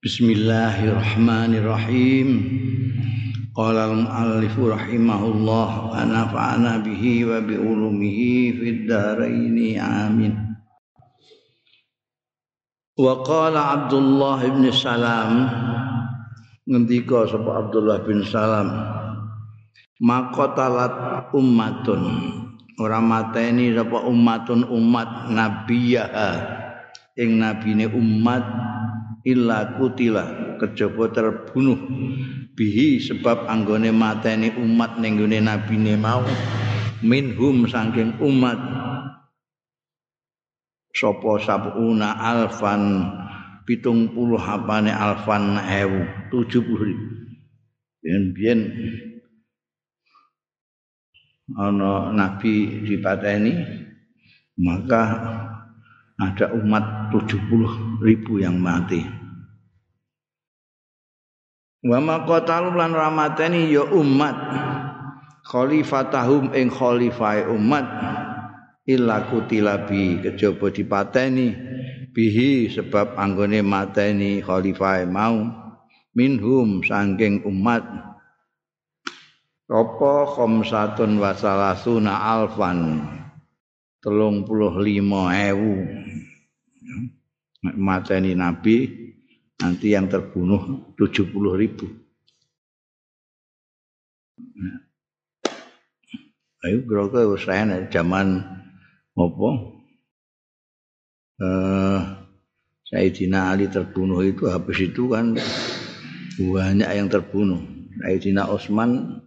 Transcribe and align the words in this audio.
Bismillahirrahmanirrahim. 0.00 2.28
Qala 3.52 3.92
al-muallif 3.92 4.56
rahimahullah 4.56 5.92
wa 5.92 6.00
nafa'ana 6.08 6.80
bihi 6.80 7.28
wa 7.28 7.36
bi 7.44 7.60
ulumihi 7.60 8.56
fid 8.56 8.88
amin. 8.88 10.56
Wa 12.96 13.20
qala 13.20 13.76
Abdullah 13.76 14.40
bin 14.48 14.72
Salam 14.72 15.52
ngendika 16.64 17.28
sapa 17.28 17.68
Abdullah 17.68 18.00
bin 18.00 18.24
Salam 18.24 18.72
makotalat 20.00 21.28
ummatun 21.36 22.00
ora 22.80 23.04
mateni 23.04 23.76
sapa 23.76 24.08
ummatun 24.08 24.64
umat 24.64 25.28
nabiyaha 25.28 26.56
ing 27.20 27.36
nabine 27.36 27.84
umat 27.92 28.69
illa 29.24 29.76
kutila 29.76 30.56
kejaba 30.60 31.10
terbunuh. 31.12 31.80
Bihi 32.56 33.00
sebab 33.00 33.48
anggone 33.48 33.88
mateni 33.94 34.52
umat 34.52 35.00
ning 35.00 35.16
gone 35.16 35.38
nabine 35.40 35.96
mau. 35.96 36.24
Minhum 37.00 37.64
saking 37.64 38.20
umat. 38.20 38.60
Sapa 40.90 41.38
sabuna 41.40 42.18
alfan 42.18 43.06
pitung 43.64 44.12
puluh 44.12 44.42
apane 44.42 44.92
alfan 44.92 45.56
ewu 45.64 46.04
tujuh 46.28 46.60
puluh 46.60 46.82
ribu. 46.90 47.06
Biyen 48.34 48.60
ana 51.56 52.12
nabi 52.12 52.84
dipateni 52.84 53.52
maka 54.60 55.02
ada 56.20 56.52
umat 56.52 57.08
70 57.16 58.04
ribu 58.04 58.44
yang 58.44 58.60
mati. 58.60 59.19
Wa 61.80 61.96
ma 61.96 62.28
qatalu 62.28 62.76
lan 62.76 62.92
ramateni 62.92 63.72
ya 63.72 63.88
umat 63.88 64.36
khalifatahum 65.48 66.52
ing 66.52 66.68
khalifai 66.68 67.48
umat 67.48 67.88
illa 68.84 69.24
kutilabi 69.24 70.20
kejaba 70.20 70.68
dipateni 70.68 71.56
bihi 72.12 72.68
sebab 72.68 73.16
anggone 73.16 73.64
mateni 73.64 74.44
khalifai 74.44 75.08
mau 75.08 75.40
minhum 76.12 76.84
sangking 76.84 77.48
umat. 77.48 77.80
Apa 79.70 80.36
khamsatun 80.36 81.16
wa 81.16 81.32
salasuna 81.32 82.12
alfan? 82.12 83.06
Telung 84.04 84.44
puluh 84.44 84.76
lima 84.82 85.32
ewu. 85.32 85.86
Mateni 87.62 88.36
nabi 88.36 89.09
nanti 89.60 89.92
yang 89.92 90.08
terbunuh 90.08 90.92
tujuh 90.96 91.28
puluh 91.28 91.54
ribu. 91.54 91.84
Ayo 96.60 96.84
kira-kira 96.84 97.36
saya 97.40 97.88
zaman 97.88 98.40
apa? 99.16 99.48
Eh 101.40 102.00
Sayyidina 102.90 103.54
Ali 103.54 103.70
terbunuh 103.70 104.20
itu 104.26 104.50
habis 104.50 104.76
itu 104.80 105.08
kan 105.08 105.36
banyak 106.36 106.90
yang 106.90 107.08
terbunuh. 107.08 107.60
Sayyidina 108.00 108.48
Utsman 108.48 109.20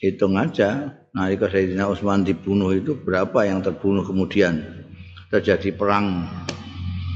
hitung 0.00 0.36
aja 0.36 0.96
nalika 1.12 1.48
Sayyidina 1.48 1.88
Utsman 1.88 2.24
dibunuh 2.24 2.72
itu 2.76 2.96
berapa 2.96 3.48
yang 3.48 3.64
terbunuh 3.64 4.04
kemudian? 4.04 4.60
Terjadi 5.28 5.76
perang. 5.76 6.24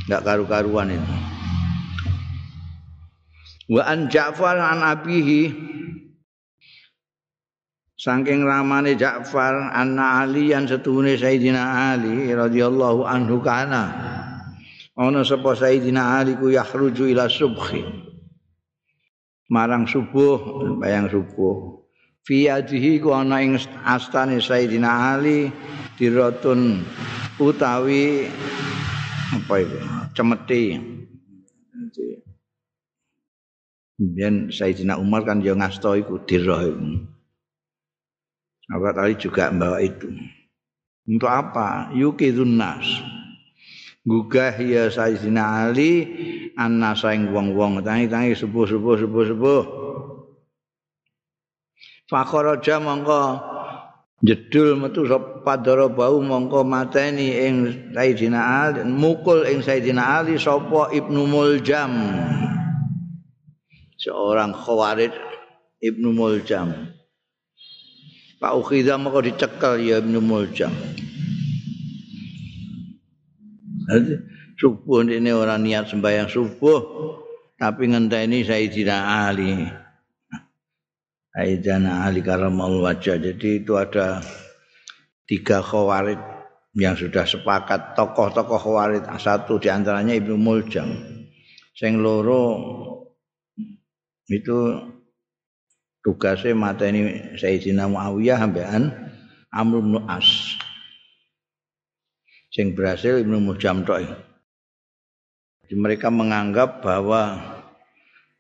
Enggak 0.04 0.22
karu-karuan 0.24 0.92
itu 0.92 1.14
wa 3.72 3.80
an 3.88 4.12
Ja'far 4.12 4.60
an 4.60 4.84
abihi. 4.84 5.72
Saking 7.96 8.44
ramane 8.44 8.98
Ja'far 8.98 9.72
anna 9.72 10.20
Ali 10.20 10.52
yang 10.52 10.68
setuhune 10.68 11.16
Sayyidina 11.16 11.96
Ali 11.96 12.28
radhiyallahu 12.28 13.08
anhu 13.08 13.40
kana. 13.40 13.84
Ana 14.92 15.24
sapa 15.24 15.56
Sayyidina 15.56 16.20
Ali 16.20 16.36
ku 16.36 16.52
yahruju 16.52 17.08
ila 17.16 17.32
subhi. 17.32 17.80
Marang 19.48 19.88
subuh 19.88 20.76
bayang 20.76 21.08
subuh. 21.08 21.80
Fi 22.26 22.52
yadihi 22.52 23.00
ku 23.00 23.16
ana 23.16 23.40
ing 23.40 23.56
astane 23.88 24.42
Sayyidina 24.42 25.16
Ali 25.16 25.48
dirotun 25.96 26.84
utawi 27.40 28.28
apa 29.32 29.54
itu 29.64 29.78
cemeti 30.12 30.91
Kemudian 34.02 34.50
Sayyidina 34.50 34.98
Umar 34.98 35.22
kan 35.22 35.38
yang 35.46 35.62
ngasto 35.62 35.94
iku 35.94 36.18
dirah 36.26 36.66
itu. 36.66 37.06
Sahabat 38.66 38.98
Ali 38.98 39.14
juga 39.14 39.46
membawa 39.54 39.78
itu. 39.78 40.10
Untuk 41.06 41.30
apa? 41.30 41.86
Yukidun 41.94 42.58
nas. 42.58 42.82
Gugah 44.02 44.58
ya 44.58 44.90
Sayyidina 44.90 45.70
Ali 45.70 46.10
annasa 46.58 47.14
ing 47.14 47.30
wong-wong 47.30 47.78
tangi-tangi 47.86 48.34
subuh-subuh 48.34 49.06
subuh-subuh. 49.06 49.62
Fakharaja 52.10 52.82
mongko 52.82 53.38
jedul 54.26 54.82
metu 54.82 55.06
padara 55.46 55.86
bau 55.86 56.18
mongko 56.18 56.66
mateni 56.66 57.38
ing 57.38 57.54
Sayyidina 57.94 58.66
Ali 58.66 58.82
mukul 58.82 59.46
ing 59.46 59.62
Sayyidina 59.62 60.26
Ali 60.26 60.42
sapa 60.42 60.90
Ibnu 60.90 61.22
Muljam 61.30 61.94
seorang 64.02 64.50
khawarij 64.50 65.14
Ibnu 65.78 66.10
Muljam 66.10 66.90
Pak 68.42 68.52
Ukhidha 68.58 68.98
mongko 68.98 69.22
dicekel 69.22 69.78
ya 69.78 70.02
Ibnu 70.02 70.18
Muljam 70.18 70.74
subuh 74.58 75.06
ini 75.06 75.30
orang 75.30 75.62
niat 75.62 75.86
sembahyang 75.86 76.26
subuh 76.26 76.82
tapi 77.54 77.94
ngenteni 77.94 78.42
Sayyidina 78.42 79.30
Ali 79.30 79.82
Aidana 81.32 82.04
Ali 82.04 82.20
Karamal 82.20 82.84
Wajah. 82.84 83.16
Jadi 83.16 83.64
itu 83.64 83.72
ada 83.80 84.20
tiga 85.24 85.64
khawarid 85.64 86.20
yang 86.76 86.92
sudah 86.92 87.24
sepakat 87.24 87.96
tokoh-tokoh 87.96 88.60
khawarid. 88.60 89.08
Satu 89.16 89.56
di 89.56 89.72
antaranya 89.72 90.12
Ibnu 90.12 90.36
Muljam. 90.36 90.92
Sing 91.72 92.04
loro 92.04 92.52
itu 94.32 94.58
tugasnya 96.00 96.56
mata 96.56 96.88
ini 96.88 97.36
Sayyidina 97.36 97.86
Muawiyah 97.86 98.38
hambean 98.40 98.90
Amr 99.52 99.84
bin 99.84 100.00
As. 100.08 100.56
Sing 102.52 102.76
berhasil 102.76 103.20
Ibnu 103.20 103.40
Muljam 103.40 103.84
tok. 103.84 104.04
Jadi 105.64 105.74
mereka 105.76 106.12
menganggap 106.12 106.84
bahwa 106.84 107.40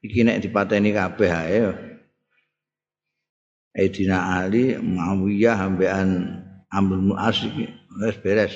iki 0.04 0.20
nek 0.20 0.44
dipateni 0.44 0.92
kabeh 0.92 1.32
ae 1.32 1.60
Aidina 3.72 4.44
Ali, 4.44 4.76
Muawiyah 4.76 5.56
ambekan 5.56 6.28
Amr 6.68 7.00
bin 7.00 7.72
wis 8.04 8.16
beres. 8.20 8.52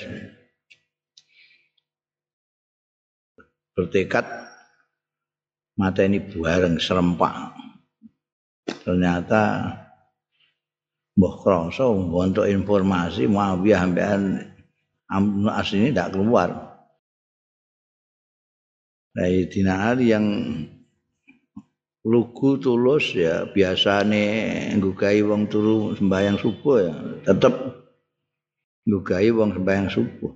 Bertekad 3.73 4.25
mata 5.77 6.01
ini 6.01 6.17
bareng 6.19 6.81
serempak. 6.81 7.53
Ternyata 8.83 9.73
Mbah 11.17 11.35
Krasa 11.41 11.89
untuk 11.89 12.45
informasi 12.45 13.25
Muawiyah 13.25 13.81
ambekan 13.85 14.21
Amr 15.07 15.63
bin 15.63 15.77
ini 15.79 15.89
tidak 15.95 16.13
keluar. 16.13 16.49
Sayyidina 19.17 19.73
Ali 19.89 20.13
yang 20.13 20.27
lugu 22.05 22.61
tulus 22.61 23.17
ya 23.17 23.49
biasane 23.49 24.23
nggugahi 24.77 25.25
wong 25.25 25.49
turu 25.49 25.97
sembahyang 25.97 26.37
subuh 26.37 26.75
ya 26.85 26.93
tetep 27.25 27.55
nggugahi 28.85 29.33
wong 29.33 29.57
sembahyang 29.57 29.89
subuh. 29.89 30.31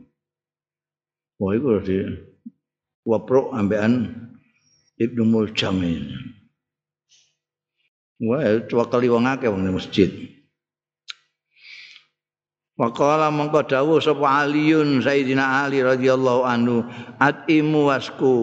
Wah 1.38 1.52
iku 1.54 1.78
di 1.84 1.98
waprok 3.06 3.54
ambekan 3.54 3.94
Ibnu 5.02 5.24
Muljam 5.26 5.82
ini. 5.82 6.14
Wah, 8.22 8.62
kali 8.70 9.10
wong 9.10 9.26
akeh 9.26 9.50
wong 9.50 9.66
masjid. 9.74 10.14
Waqala 12.82 13.30
mongko 13.30 13.66
dawuh 13.70 14.02
sapa 14.02 14.42
Aliun 14.42 15.06
Sayyidina 15.06 15.66
Ali 15.66 15.86
radhiyallahu 15.86 16.42
anhu 16.42 16.82
atimu 17.22 17.94
wasku 17.94 18.34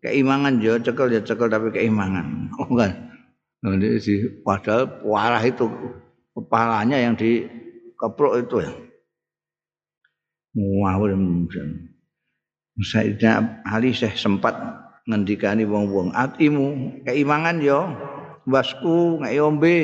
keimangan 0.00 0.56
ya 0.56 0.80
cekel 0.80 1.12
ya 1.12 1.20
cekel 1.20 1.52
tapi 1.52 1.68
keimangan 1.68 2.48
oh 2.64 2.70
kan 2.72 3.12
nanti 3.60 4.00
si 4.00 4.24
padahal 4.40 5.04
warah 5.04 5.44
itu 5.44 5.68
kepalanya 6.32 6.96
yang 6.96 7.12
di 7.12 7.44
keprok 8.00 8.40
itu 8.40 8.64
ya 8.64 8.72
ngawur 10.56 11.12
Sayyidina 12.80 13.68
Ali 13.68 13.92
saya 13.92 14.16
sempat 14.16 14.56
ngendikani 15.06 15.66
wong-wong. 15.66 16.14
Atimu 16.14 16.98
keimangan 17.02 17.58
yo 17.58 17.90
wasku 18.46 19.22
ngek 19.22 19.42
ombe. 19.42 19.76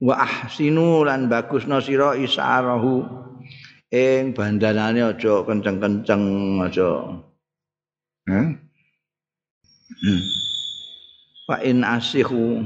Wa 0.00 0.24
ahsinu 0.24 1.04
lan 1.04 1.28
bagusna 1.28 1.82
sira 1.82 2.16
isarahu. 2.16 3.04
Ing 3.90 4.32
bandanane 4.38 5.02
aja 5.02 5.42
kenceng-kenceng 5.42 6.24
aja. 6.62 6.90
Hmm. 8.30 8.54
Fa 11.50 11.58
in 11.66 11.82
asihu 11.82 12.62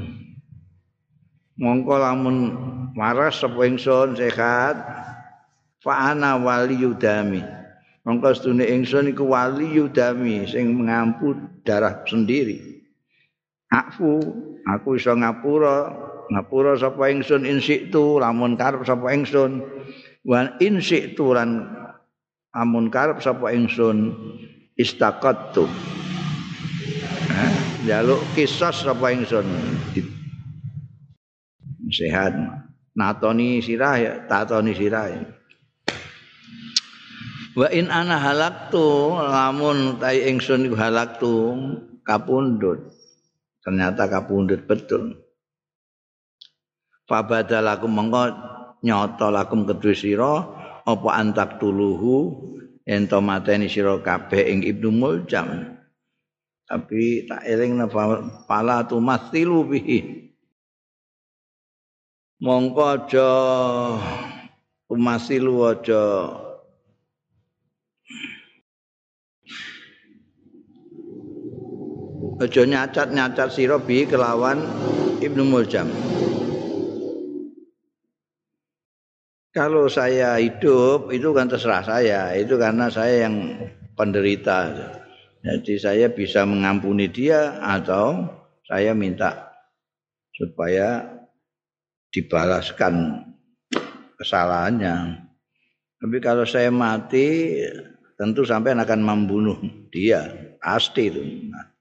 mongko 1.57 1.97
lamun 1.97 2.37
waras 2.93 3.41
sapa 3.41 3.65
ingsun 3.65 4.13
sehat. 4.13 4.77
Fa 5.81 6.13
ana 6.13 6.37
waliyudami 6.37 7.64
mongko 8.05 8.37
sedune 8.37 8.69
ingsun 8.69 9.09
iku 9.09 9.25
waliyudami 9.33 10.45
sing 10.45 10.77
mengampu 10.77 11.33
darah 11.65 12.05
sendiri. 12.05 12.85
Aku 13.73 14.21
aku 14.69 14.95
iso 14.95 15.11
ngapura 15.17 15.89
ngapura 16.29 16.77
sapa 16.77 17.09
ingsun 17.09 17.49
insiktu 17.49 18.21
lamun 18.21 18.53
karep 18.55 18.85
sapa 18.85 19.09
ingsun. 19.09 19.65
Wan 20.25 20.53
insiktu 20.61 21.33
lan 21.33 21.65
lamun 22.53 22.93
karep 22.93 23.19
sapa 23.25 23.49
ingsun 23.51 24.13
istaqattu. 24.77 25.65
Jaluk 27.89 28.21
kisos 28.37 28.85
sapa 28.85 29.11
ingsun. 29.11 29.45
Sehat. 31.89 32.33
Natoni 32.95 33.59
sirah 33.59 33.95
ya 33.99 34.13
tatoni 34.23 34.71
sirah 34.71 35.05
ya. 35.11 35.34
Wa 37.55 37.67
in 37.71 37.87
ana 37.87 38.19
halaktu 38.19 39.15
lamun 39.15 39.95
tai 39.97 40.27
ingsun 40.27 40.67
iku 40.67 40.75
halaktu 40.75 41.31
kapundhut. 42.03 42.91
Ternyata 43.63 44.05
kapundhut 44.11 44.67
betul. 44.69 45.17
Fabadalakum 47.09 47.89
mengko 47.89 48.23
nyata 48.85 49.33
lakum 49.33 49.65
kedue 49.65 49.97
sira 49.97 50.45
apa 50.85 51.09
antak 51.17 51.57
tuluhu 51.57 52.45
ento 52.85 53.17
mateni 53.23 53.65
sira 53.65 53.97
kabeh 53.97 54.45
ing 54.45 54.59
ibnu 54.61 54.93
muljam. 54.93 55.79
Tapi 56.65 57.29
tak 57.29 57.45
eling 57.45 57.77
pala 58.49 58.85
tu 58.85 58.97
masilu 59.01 59.65
bihi. 59.65 60.25
Mongko 62.41 62.83
aja 62.83 63.29
umasilu 64.91 65.65
aja 65.65 66.03
aja 72.41 72.63
nyacat-nyacat 72.67 73.49
sira 73.51 73.79
bi 73.79 74.03
kelawan 74.03 74.59
Ibnu 75.23 75.43
Muljam 75.47 75.87
kalau 79.55 79.87
saya 79.87 80.35
hidup 80.41 81.15
itu 81.15 81.31
kan 81.31 81.47
terserah 81.47 81.83
saya 81.83 82.35
itu 82.35 82.59
karena 82.59 82.91
saya 82.91 83.29
yang 83.29 83.55
penderita 83.95 84.75
Jadi 85.45 85.77
saya 85.77 86.09
bisa 86.09 86.41
mengampuni 86.41 87.05
dia 87.05 87.61
atau 87.61 88.25
saya 88.65 88.97
minta 88.97 89.53
supaya 90.33 91.05
dibalaskan 92.09 93.21
kesalahannya. 94.17 95.21
Tapi 96.01 96.17
kalau 96.17 96.49
saya 96.49 96.73
mati 96.73 97.61
tentu 98.17 98.41
sampai 98.41 98.73
akan 98.73 99.05
membunuh 99.05 99.61
dia 99.93 100.25
pasti 100.57 101.13
itu. 101.13 101.21
Nah, 101.45 101.74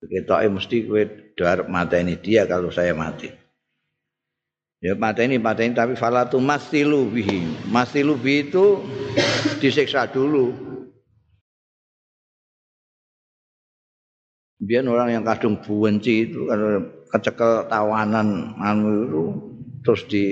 kita 0.00 0.48
mesti 0.48 0.88
kue 0.88 1.32
darap 1.36 1.68
mata 1.68 2.00
ini 2.00 2.16
dia 2.16 2.48
kalau 2.48 2.72
saya 2.72 2.96
mati. 2.96 3.28
Ya 4.80 4.96
mata 4.96 5.20
ini 5.20 5.36
tapi 5.76 5.92
falatu 5.92 6.40
masilu 6.40 7.12
bihi. 7.12 7.68
Masilu 7.68 8.16
bihi 8.16 8.48
itu 8.48 8.80
disiksa 9.60 10.08
dulu. 10.08 10.56
Biar 14.60 14.84
orang 14.88 15.20
yang 15.20 15.24
kadung 15.24 15.60
buenci 15.60 16.32
itu 16.32 16.44
kan 16.44 16.60
kecekel 17.12 17.64
tawanan 17.68 18.56
anu 18.60 18.88
itu 19.08 19.22
terus 19.80 20.04
di 20.04 20.24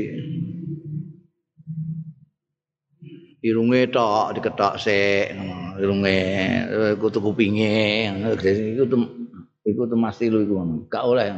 irunge 3.41 3.89
tok 3.89 4.37
diketok 4.37 4.77
sik 4.77 5.33
irunge 5.81 6.19
kutu 7.01 7.19
kupinge 7.25 8.13
iku 8.37 8.85
iku 9.69 9.85
tuh 9.85 10.01
mesti 10.01 10.33
lu 10.33 10.49
iku 10.49 10.55
gak 10.89 11.05
oleh 11.05 11.29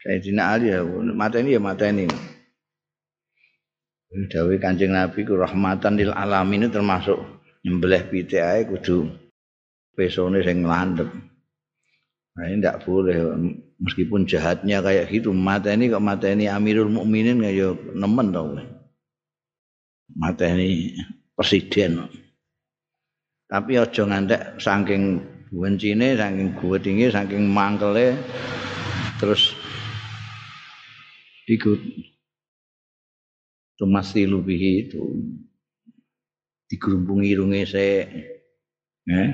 saya 0.00 0.16
dina 0.16 0.56
ali 0.56 0.72
ya 0.72 0.80
mata 1.12 1.36
ini 1.36 1.56
ya 1.56 1.60
mata 1.60 1.84
ini 1.84 2.08
Dawi 4.10 4.58
Kanjeng 4.58 4.90
Nabi 4.90 5.22
ku 5.22 5.38
rahmatan 5.38 5.94
lil 5.94 6.10
alamin 6.10 6.66
termasuk 6.66 7.20
nyembelih 7.62 8.10
pitik 8.10 8.42
ae 8.42 8.66
kudu 8.66 9.06
pesone 9.94 10.42
sing 10.42 10.66
landhep 10.66 11.06
Nah, 12.30 12.46
ini 12.46 12.62
tidak 12.62 12.86
boleh 12.86 13.36
meskipun 13.82 14.24
jahatnya 14.24 14.80
kayak 14.80 15.12
gitu 15.12 15.34
ini 15.34 15.92
kok 15.92 16.00
mata 16.00 16.24
ini 16.30 16.46
Amirul 16.46 16.88
Mukminin 16.88 17.42
ya 17.42 17.74
nemen 17.74 18.30
tau 18.32 18.56
ini 20.16 20.96
presiden. 21.36 22.06
Tapi 23.50 23.72
ojo 23.82 24.02
ngantek 24.06 24.62
saking 24.62 25.20
bencine 25.50 26.14
saking 26.14 26.54
gue 26.54 26.76
tinggi 26.78 27.06
saking 27.10 27.50
mangkele 27.50 28.14
terus 29.18 29.52
ikut 31.50 31.80
itu 33.80 33.84
masih 33.88 34.28
lebih 34.28 34.60
itu? 34.86 35.02
Digerumbungi 36.70 37.32
irunge 37.32 37.64
saya 37.66 38.06
eh? 39.08 39.30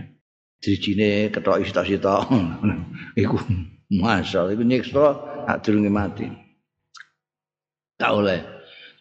drijine 0.62 1.28
ketok 1.34 1.66
sita-sita 1.66 2.24
iku 3.26 3.36
masal 3.92 4.54
iku 4.54 4.62
nyiksa 4.64 5.06
sak 5.50 5.58
durunge 5.66 5.90
mati. 5.92 6.30
Tak 7.98 8.12
oleh. 8.14 8.40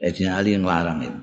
Sayyidina 0.02 0.32
Ali 0.36 0.58
yang 0.58 0.66
itu. 0.66 1.14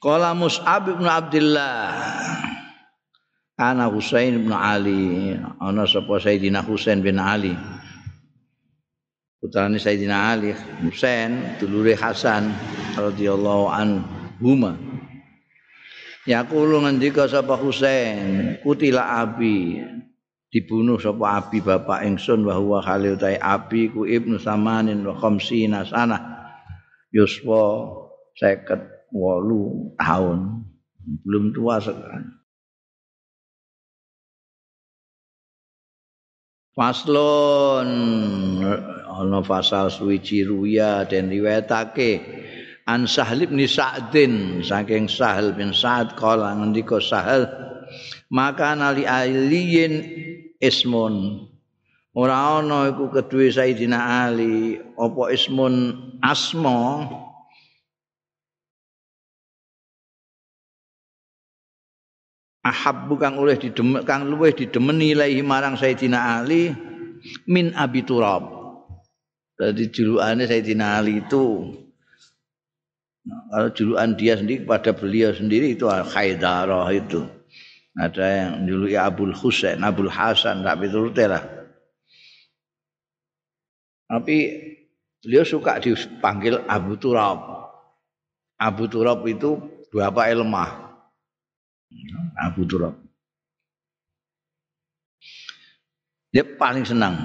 Kala 0.00 0.32
Mus'ab 0.32 0.88
bin 0.88 1.06
Abdullah 1.06 2.57
Ana 3.58 3.90
Husain 3.90 4.46
bin 4.46 4.54
Ali 4.54 5.34
ana 5.58 5.82
sapa 5.82 6.22
Sayyidina 6.22 6.62
Husain 6.62 7.02
bin 7.02 7.18
Ali 7.18 7.58
putrane 9.42 9.82
Sayyidina 9.82 10.30
Ali 10.30 10.54
Husain 10.86 11.58
dulure 11.58 11.98
Hasan 11.98 12.54
radhiyallahu 12.94 13.66
anhuma 13.66 14.78
Yaqulu 16.28 16.84
ngendika 16.84 17.24
sapa 17.24 17.56
Husain, 17.56 18.60
kutila 18.60 19.24
abi. 19.24 19.80
Dibunuh 20.52 21.00
sapa 21.00 21.40
abi 21.40 21.64
bapak 21.64 22.04
ingsun 22.04 22.44
wa 22.44 22.56
huwa 22.56 22.84
khalil 22.84 23.16
tai 23.16 23.40
abi 23.40 23.88
ku 23.88 24.04
ibnu 24.04 24.36
samanin 24.36 25.00
wa 25.08 25.16
khamsina 25.16 25.88
sana. 25.88 26.20
Yuswa 27.08 27.88
58 28.36 29.96
tahun. 29.96 30.38
Belum 31.24 31.44
tua 31.56 31.80
sekali. 31.80 32.37
Faslon 36.78 37.90
ana 39.10 39.42
fasal 39.42 39.90
suwiji 39.90 40.46
ruya 40.46 41.02
den 41.10 41.26
riwayatake 41.26 42.22
an 42.86 43.10
Sahal 43.10 43.50
bin 43.50 43.58
Sa'din 43.66 44.62
saking 44.62 45.10
Sahal 45.10 45.58
bin 45.58 45.74
Sa'ad 45.74 46.14
kala 46.14 46.54
ngendika 46.54 47.02
Sahal 47.02 47.50
maka 48.30 48.78
nali 48.78 49.02
aliyin 49.02 50.06
ismun. 50.62 51.50
Ora 52.14 52.62
ana 52.62 52.94
iku 52.94 53.10
kedue 53.10 53.50
Sayyidina 53.50 54.30
Ali 54.30 54.78
apa 54.78 55.34
ismun 55.34 55.74
asma 56.22 57.10
ahabbu 62.68 63.16
kang 63.16 63.40
oleh 63.40 63.56
didemek 63.56 64.04
kang 64.04 64.28
luwih 64.28 64.52
didemeni 64.52 65.16
ilahi 65.16 65.40
marang 65.40 65.80
Sayyidina 65.80 66.38
Ali 66.38 66.70
min 67.48 67.72
Abi 67.72 68.04
Turab. 68.04 68.44
Jadi 69.58 69.90
julukane 69.90 70.44
Sayyidina 70.44 71.00
Ali 71.00 71.24
itu 71.24 71.74
kalau 73.28 73.68
julukan 73.72 74.16
dia 74.16 74.34
sendiri 74.36 74.64
kepada 74.64 74.90
beliau 74.96 75.30
sendiri 75.32 75.76
itu 75.76 75.84
Khaidarah 75.88 76.88
itu. 76.92 77.24
Ada 77.98 78.24
yang 78.24 78.52
juluki 78.70 78.94
Abul 78.94 79.34
Husain, 79.34 79.82
Abul 79.82 80.06
Hasan, 80.06 80.62
tapi 80.62 80.86
itu 80.86 81.10
lah. 81.26 81.42
Tapi 84.08 84.36
beliau 85.20 85.44
suka 85.44 85.82
dipanggil 85.82 86.62
Abu 86.70 86.94
Turab. 86.96 87.42
Abu 88.56 88.86
Turab 88.86 89.26
itu 89.26 89.58
bapak 89.92 90.30
lemah. 90.30 90.87
Abu 92.38 92.68
Turab. 92.68 92.94
Dia 96.28 96.44
paling 96.44 96.84
senang. 96.84 97.16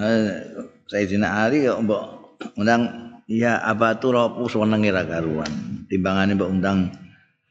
Eh, 0.00 0.30
Sayyidina 0.88 1.44
Ali 1.44 1.66
kok 1.66 1.82
mbok 1.82 2.02
undang 2.56 2.82
ya 3.26 3.60
Abu 3.60 3.90
Turab 3.98 4.38
senenge 4.46 4.94
ra 4.94 5.02
karuan. 5.04 5.84
Timbangane 5.90 6.38
mbok 6.38 6.50
undang 6.50 6.94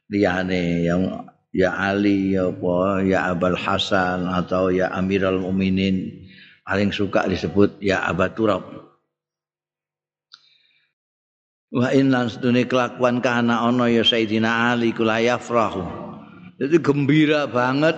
liyane 0.07 0.87
yang 0.87 1.27
ya 1.53 1.75
Ali 1.77 2.33
ya 2.33 2.49
apa 2.49 2.75
ya 3.05 3.19
Abul 3.29 3.59
Hasan 3.59 4.25
atau 4.25 4.73
ya 4.73 4.89
Amirul 4.95 5.43
Mukminin 5.43 6.25
paling 6.65 6.89
suka 6.89 7.27
disebut 7.29 7.77
ya 7.83 8.07
Abu 8.07 8.25
Turab. 8.33 8.63
Wa 11.73 11.89
inna 11.89 12.29
sedune 12.29 12.69
kelakuan 12.69 13.17
kana 13.21 13.65
ana 13.65 13.89
ya 13.89 14.05
Sayyidina 14.05 14.73
Ali 14.73 14.93
kula 14.93 15.21
yafrahu. 15.21 16.02
Jadi 16.57 16.75
gembira 16.81 17.49
banget. 17.49 17.97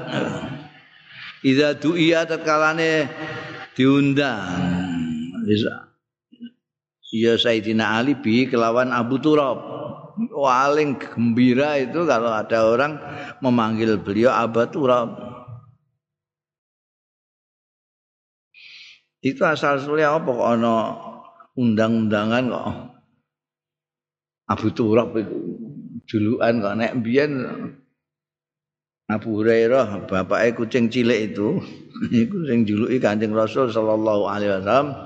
Iza 1.46 1.78
du'iya 1.78 2.26
terkalane 2.26 3.12
diundang. 3.76 4.58
Ya 7.16 7.38
Sayyidina 7.38 8.02
Ali 8.02 8.18
bi 8.18 8.50
kelawan 8.50 8.90
Abu 8.96 9.22
Turab. 9.22 9.60
Paling 10.16 10.96
gembira 10.96 11.76
itu 11.76 12.08
kalau 12.08 12.32
ada 12.32 12.64
orang 12.64 12.98
memanggil 13.44 14.00
beliau 14.00 14.32
Abu 14.32 14.64
Turab. 14.72 15.12
Itu 19.26 19.42
asal 19.42 19.82
usulnya 19.82 20.14
apa 20.14 20.30
kok 20.30 20.50
ana 20.54 20.76
undang-undangan 21.58 22.44
kok 22.46 22.70
Abu 24.46 24.68
Turab 24.70 25.18
itu 25.18 25.34
julukan 26.06 26.62
kok 26.62 26.76
nek 26.78 26.94
mbiyen 27.02 27.32
Abu 29.06 29.38
Hurairah 29.38 30.10
bapaknya 30.10 30.58
kucing 30.58 30.90
cilik 30.90 31.34
itu 31.34 31.62
iku 32.26 32.38
sing 32.50 32.66
juluki 32.66 32.98
Kanjeng 32.98 33.38
Rasul 33.38 33.70
sallallahu 33.70 34.26
alaihi 34.26 34.50
wasallam. 34.58 34.98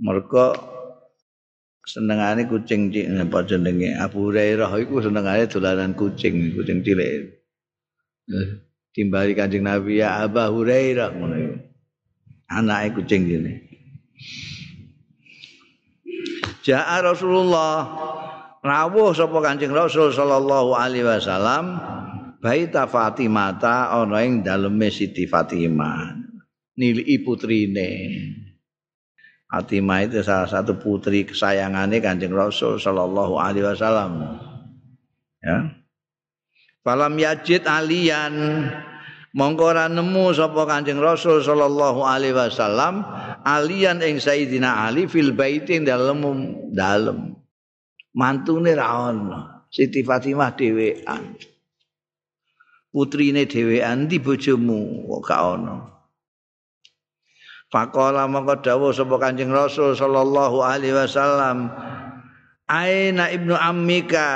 Mergo 0.00 0.56
senengane 1.84 2.48
kucing 2.48 2.88
cilik 2.88 3.28
apa 3.28 3.44
jenenge? 3.44 3.92
Abu 4.00 4.32
Hurairah 4.32 4.72
iku 4.80 5.04
senengane 5.04 5.44
dolanan 5.44 5.92
kucing 5.92 6.56
kucing 6.56 6.80
cilik. 6.80 7.28
Timbali 8.96 9.36
Kanjeng 9.36 9.68
Nabi 9.68 10.00
ya 10.00 10.24
Abu 10.24 10.40
Hurairah 10.40 11.12
ngono 11.12 11.36
iku. 11.36 11.56
Anake 12.48 12.88
kucing 13.00 13.28
cilik 13.28 13.58
Ja'a 16.64 17.04
Rasulullah 17.04 17.84
rawuh 18.64 19.12
sapa 19.12 19.36
Kanjeng 19.44 19.76
Rasul 19.76 20.08
sallallahu 20.08 20.72
alaihi 20.72 21.04
wasallam 21.04 21.76
baita 22.44 22.84
Fatimah 22.84 23.56
ta 23.56 23.88
ana 23.96 24.20
ing 24.20 24.44
daleme 24.44 24.92
Siti 24.92 25.24
Fatimah. 25.24 26.12
Nili 26.76 27.16
putrine. 27.24 27.90
Fatimah 29.48 30.04
itu 30.04 30.20
salah 30.20 30.50
satu 30.50 30.76
putri 30.76 31.24
kesayangannya 31.24 32.04
Kanjeng 32.04 32.36
Rasul 32.36 32.76
sallallahu 32.76 33.40
alaihi 33.40 33.64
wasallam. 33.64 34.12
Ya. 35.40 35.72
Falam 36.84 37.16
yajid 37.16 37.64
alian 37.64 38.34
mongko 39.32 39.72
nemu 39.72 40.36
sapa 40.36 40.68
Kanjeng 40.68 41.00
Rasul 41.00 41.40
sallallahu 41.40 42.04
alaihi 42.04 42.36
wasallam 42.36 43.06
alian 43.46 44.04
ing 44.04 44.20
Sayyidina 44.20 44.84
Ali 44.84 45.08
fil 45.08 45.32
baitin 45.32 45.88
dalem 45.88 46.20
dalem. 46.74 47.40
Mantune 48.12 48.76
ra 48.76 49.14
ono. 49.14 49.64
Siti 49.70 50.02
Fatimah 50.02 50.54
dhewean 50.54 51.53
putrine 52.94 53.50
dhewean 53.50 54.06
di 54.06 54.22
bojomu 54.22 55.10
kok 55.10 55.22
gak 55.26 55.42
ono? 55.42 55.76
Faqala 57.74 58.30
mongko 58.30 58.62
dawuh 58.62 58.94
sapa 58.94 59.18
Kanjeng 59.18 59.50
Rasul 59.50 59.98
sallallahu 59.98 60.62
alaihi 60.62 60.94
wasallam 60.94 61.74
Aina 62.70 63.34
ibnu 63.34 63.58
ammika? 63.58 64.30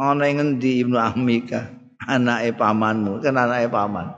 Ana 0.00 0.24
endi 0.24 0.80
ibnu 0.80 0.96
ammika? 0.96 1.76
Anake 2.08 2.56
pamanmu 2.56 3.20
kan 3.20 3.36
anake 3.36 3.68
paman. 3.68 4.16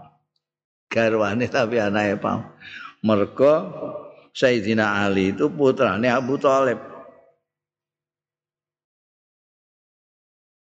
Garwane 0.87 1.51
tapi 1.51 1.83
anake 1.83 2.23
paman. 2.23 2.55
Mergo 3.03 3.55
Sayyidina 4.35 5.07
Ali 5.07 5.35
itu 5.35 5.51
putrane 5.51 6.07
Abu 6.07 6.39
Thalib 6.39 6.79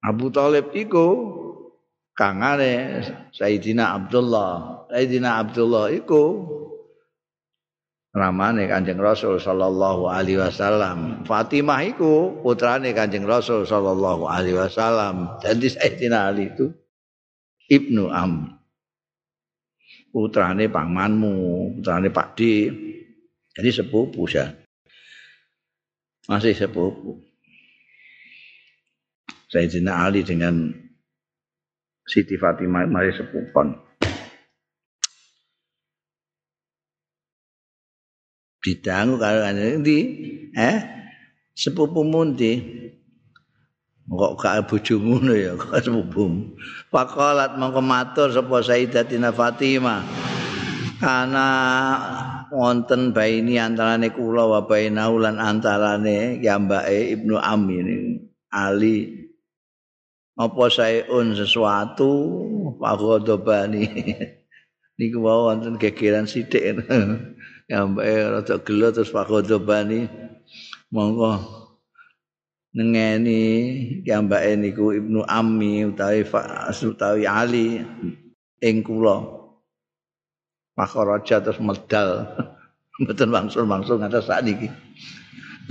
Abu 0.01 0.33
Talib 0.33 0.73
iku 0.73 1.07
kangane 2.21 3.01
Sayyidina 3.33 3.97
Abdullah. 3.97 4.85
Sayyidina 4.93 5.41
Abdullah 5.41 5.89
iku 5.89 6.45
ramane 8.13 8.69
Kanjeng 8.69 9.01
Rasul 9.01 9.41
sallallahu 9.41 10.05
alaihi 10.05 10.37
wasallam. 10.37 11.25
Fatimah 11.25 11.81
iku 11.89 12.45
putrane 12.45 12.93
Kanjeng 12.93 13.25
Rasul 13.25 13.65
sallallahu 13.65 14.29
alaihi 14.29 14.61
wasallam. 14.61 15.41
Jadi 15.41 15.67
Sayyidina 15.73 16.29
Ali 16.29 16.53
itu 16.53 16.69
Ibnu 17.73 18.13
Am. 18.13 18.61
Putrane 20.13 20.69
pamanmu, 20.69 21.35
putrane 21.81 22.13
Pak. 22.13 22.37
Jadi 23.57 23.71
sepupu 23.73 24.29
ya. 24.29 24.53
Masih 26.29 26.53
sepupu. 26.53 27.17
Sayyidina 29.51 30.07
Ali 30.07 30.23
dengan 30.23 30.71
Siti 32.11 32.35
Fatimah 32.35 32.91
mari 32.91 33.15
sepupon. 33.15 33.71
Bidang 38.59 39.15
karo 39.23 39.47
ndi? 39.79 39.99
Eh? 40.59 40.79
Sepupu 41.55 42.03
mundi. 42.03 42.59
Kok 44.11 44.43
gak 44.43 44.67
bojomu 44.67 45.23
ngono 45.23 45.33
ya, 45.39 45.55
kok 45.55 45.87
sepupu. 45.87 46.51
Faqalat 46.91 47.55
mongko 47.55 47.79
matur 47.79 48.35
sapa 48.35 48.59
Sayyidatina 48.59 49.31
Fatimah. 49.31 50.03
Karena 50.99 51.49
wonten 52.51 53.15
baini 53.15 53.57
antarane 53.57 54.11
kula 54.11 54.51
wa 54.51 54.61
bainau 54.67 55.15
lan 55.17 55.39
antarane 55.39 56.43
yambake 56.43 57.15
Ibnu 57.15 57.39
Amin 57.39 57.87
Ali 58.51 59.30
apa 60.39 60.65
sayun 60.71 61.35
sesuatu 61.35 62.11
fagodobani 62.79 63.87
niku 65.01 65.19
mau 65.25 65.49
wonten 65.49 65.81
gegeran 65.81 66.29
sithik. 66.29 66.85
Yambe 67.71 68.03
rada 68.03 68.59
gelo 68.61 68.91
terus 68.91 69.15
fagodobani 69.15 70.11
monggo 70.91 71.39
nengeni 72.75 73.43
yambake 74.03 74.59
niku 74.59 74.95
Ibnu 74.95 75.23
Ammi 75.25 75.87
utawi 75.87 76.27
utawi 76.27 77.25
Ali 77.25 77.81
ing 78.61 78.77
kula. 78.85 79.41
Pakaraja 80.75 81.41
terus 81.41 81.63
medal. 81.63 82.27
Mboten 83.01 83.33
wangsul-wangsul 83.33 83.97
ngatas 83.97 84.29
sak 84.29 84.45
niki 84.45 84.69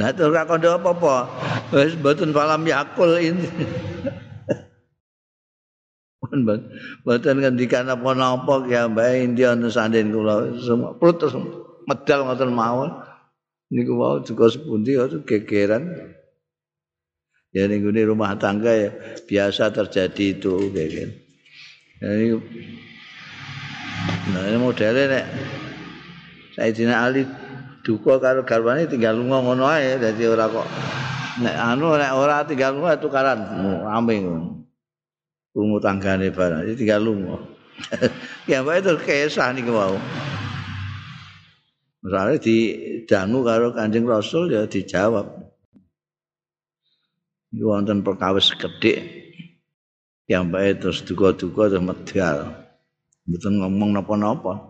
Nah 0.01 0.09
terus 0.09 0.33
ora 0.33 0.49
kondo 0.49 0.73
apa-apa? 0.73 1.29
Wis 1.75 1.93
mboten 1.93 2.33
falam 2.33 2.65
yakul 2.65 3.19
ini 3.21 3.45
Mboten 6.29 7.35
ngendikan 7.41 7.89
apa-apa 7.89 8.69
ya 8.69 8.85
Mbak 8.85 9.09
India 9.17 9.53
wonten 9.53 9.73
sanden 9.73 10.13
kula 10.13 10.53
semua 10.61 10.93
perut 10.95 11.17
terus 11.17 11.35
medal 11.89 12.29
ngoten 12.29 12.53
mawon. 12.53 12.89
Niku 13.69 13.97
wau 14.01 14.21
juga 14.25 14.49
sepundi 14.49 14.97
ya 14.97 15.05
gegeran. 15.25 15.89
Ya 17.49 17.65
ning 17.65 17.81
rumah 17.85 18.37
tangga 18.37 18.73
ya 18.73 18.89
biasa 19.25 19.73
terjadi 19.73 20.37
itu 20.37 20.69
kayak 20.69 20.89
gitu. 20.93 21.09
Jadi 21.99 22.25
Nah 24.29 24.45
ini 24.45 24.57
modelnya 24.61 25.03
nek 25.09 25.25
Sayyidina 26.53 27.01
Ali 27.01 27.25
duka 27.81 28.21
karo 28.21 28.45
garwane 28.45 28.85
tinggal 28.85 29.17
lunga 29.17 29.41
ngono 29.41 29.65
ae 29.65 29.97
dadi 29.97 30.23
ora 30.29 30.45
kok 30.45 30.67
nek 31.41 31.55
anu 31.55 31.97
nek 31.97 32.11
ora 32.13 32.45
tinggal 32.45 32.77
lunga 32.77 32.99
tukaran 33.01 33.39
rame 33.81 34.15
ngono. 34.21 34.58
Ungu 35.57 35.81
tanggane 35.81 36.29
barang, 36.29 36.61
jadi 36.69 36.75
tinggal 36.77 37.01
lungo. 37.09 37.37
ya 38.51 38.61
mbak 38.61 38.85
itu 38.85 38.93
kesah 39.01 39.49
nih 39.55 39.65
mau. 39.65 39.97
Misalnya 41.99 42.37
di 42.39 42.57
dangu 43.09 43.43
karo 43.43 43.75
kanjeng 43.75 44.07
Rasul 44.07 44.53
ya 44.53 44.63
dijawab. 44.69 45.25
Ini 47.49 47.65
wonten 47.65 48.05
perkawis 48.05 48.53
gede. 48.55 49.19
Yang 50.29 50.45
baik 50.53 50.73
terus 50.85 50.99
duga-duga 51.01 51.73
terus 51.73 51.81
medal. 51.81 52.37
Betul 53.25 53.57
ngomong 53.57 53.97
napa-napa. 53.97 54.69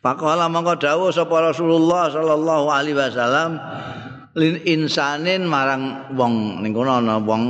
Pakola 0.00 0.48
mongko 0.48 0.80
dawuh 0.80 1.12
sapa 1.12 1.52
Rasulullah 1.52 2.08
sallallahu 2.08 2.66
alaihi 2.72 2.96
wasallam 2.96 3.60
lin 4.38 4.62
insanin 4.62 5.42
marang 5.42 6.14
wong 6.14 6.62
ning 6.62 6.70
kono 6.70 7.02
ana 7.02 7.18
wong 7.18 7.44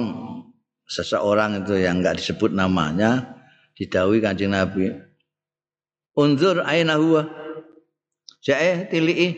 seseorang 0.88 1.62
itu 1.62 1.76
yang 1.76 2.00
enggak 2.00 2.18
disebut 2.18 2.50
namanya 2.50 3.36
didawi 3.76 4.20
Kanjeng 4.20 4.52
Nabi. 4.52 4.92
Unzur 6.16 6.66
aina 6.66 6.98
huwa? 6.98 7.28
Jae 8.42 8.88
tiliki 8.90 9.28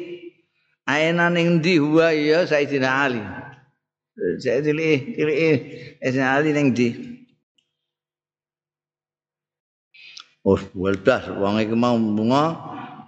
aina 0.88 1.30
ning 1.30 1.58
ndi 1.60 1.78
huwa? 1.78 2.10
Ya 2.14 2.46
Sayyidina 2.46 2.88
Ali. 3.06 3.22
Jae 4.40 4.62
tiliki 4.62 5.14
tiliki 5.18 5.50
Sayyidina 6.00 6.26
Ali 6.38 6.50
ning 6.54 6.72
ndi? 6.72 6.88
Oh, 10.42 10.58
weldas 10.74 11.30
wong 11.30 11.62
iki 11.62 11.74
mau 11.78 11.94
bunga 11.94 12.58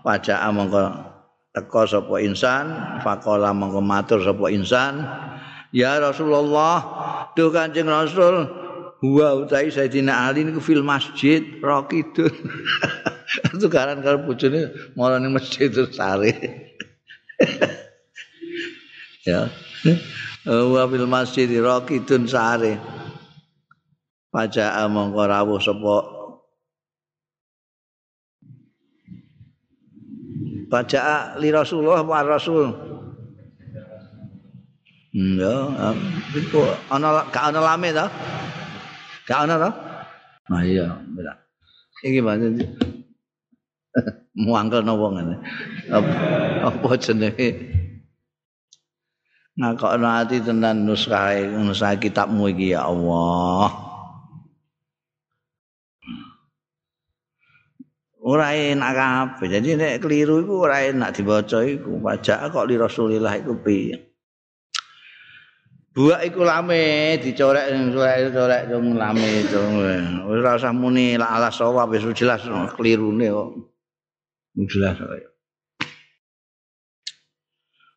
pajak 0.07 0.39
mongko 0.55 1.14
teka 1.55 1.87
sapa 1.87 2.19
insan 2.19 2.99
faqala 3.07 3.55
mongko 3.55 3.79
matur 3.79 4.19
sapa 4.19 4.51
insan 4.51 5.07
ya 5.71 6.03
Rasulullah 6.03 6.83
duh 7.39 7.55
Kanjeng 7.55 7.87
Rasul 7.87 8.51
huwa 8.99 9.39
utai 9.39 9.71
Sayyidina 9.71 10.27
Ali 10.27 10.43
niku 10.43 10.59
fil 10.59 10.83
masjid 10.83 11.47
raqidun 11.63 12.35
tukaran 13.63 14.03
karo 14.03 14.27
bojone 14.27 14.75
malah 14.99 15.23
ning 15.23 15.33
masjid 15.35 15.71
sare. 15.95 16.33
Ya. 19.25 19.49
Wa 20.45 20.85
fil 20.85 21.09
masjid 21.09 21.49
raqidun 21.49 22.29
sare. 22.29 22.77
Pajak 24.29 24.85
mongko 24.93 25.23
rawuh 25.25 25.57
sapa 25.65 26.14
baca 30.75 31.39
li 31.39 31.55
Rasulullah 31.55 32.03
wa 32.03 32.27
Rasul. 32.27 32.67
Hmm, 35.15 35.39
ya, 35.39 35.55
itu 36.35 36.59
ana 36.91 37.23
gak 37.31 37.55
ana 37.55 37.63
lame 37.63 37.95
ta? 37.95 38.11
Gak 39.31 39.47
ana 39.47 39.55
ta? 39.63 39.71
Ah 40.51 40.67
iya, 40.67 40.99
bener. 41.15 41.39
Iki 42.03 42.19
pancen 42.19 42.59
muangkel 44.45 44.83
nopo 44.83 45.15
ngene. 45.15 45.39
Apa 46.67 46.99
jenenge? 46.99 47.49
Ngakokno 49.55 50.09
ati 50.11 50.43
tenan 50.43 50.83
nuskahe 50.83 51.47
nuskah 51.47 51.95
kitabmu 51.95 52.51
iki 52.51 52.75
ya 52.75 52.91
Allah. 52.91 53.94
Ora 58.25 58.57
enak 58.57 58.93
kabeh. 58.97 59.49
Jadi 59.61 59.69
nek 59.77 60.01
keliru 60.01 60.41
iku 60.41 60.65
ora 60.65 60.81
enak 60.81 61.13
dibaca 61.13 61.61
iku. 61.61 62.01
Pajak 62.01 62.49
kok 62.49 62.65
li 62.65 62.75
Rasulillah 62.81 63.37
iku 63.37 63.53
piye? 63.61 63.97
Buak 65.95 66.27
iku 66.27 66.43
lame 66.43 67.15
dicorek 67.23 67.71
corek-corek 67.95 68.63
dong 68.67 68.99
lame 68.99 69.47
itu. 69.47 69.61
Wis 70.27 70.41
ora 70.41 70.59
usah 70.59 70.75
muni 70.75 71.15
la 71.21 71.37
ala 71.37 71.53
sawab 71.53 71.93
wis 71.93 72.03
jelas 72.17 72.43
kelirune 72.75 73.29
kok. 73.29 73.49
Jelas 74.73 74.99
kok. 74.99 75.31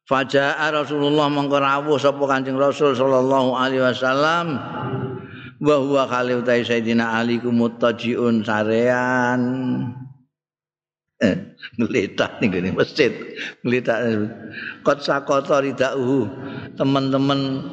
Faja'a 0.07 0.71
Rasulullah 0.71 1.27
mongko 1.27 1.59
rawuh 1.59 1.99
sapa 1.99 2.23
Kanjeng 2.31 2.55
Rasul 2.55 2.95
sallallahu 2.95 3.59
alaihi 3.59 3.83
wasallam 3.83 4.55
wa 5.59 5.75
huwa 5.83 6.07
khalil 6.07 6.47
Sayyidina 6.47 7.11
Ali 7.11 7.43
ku 7.43 7.51
muttajiun 7.51 8.39
sarean. 8.47 9.43
ngelitak 11.81 12.37
nih 12.37 12.47
gini 12.53 12.69
masjid 12.73 13.09
ngelitak 13.65 14.29
kot 14.85 15.01
sakoto 15.01 15.57
ridauhu 15.57 16.29
teman-teman 16.77 17.65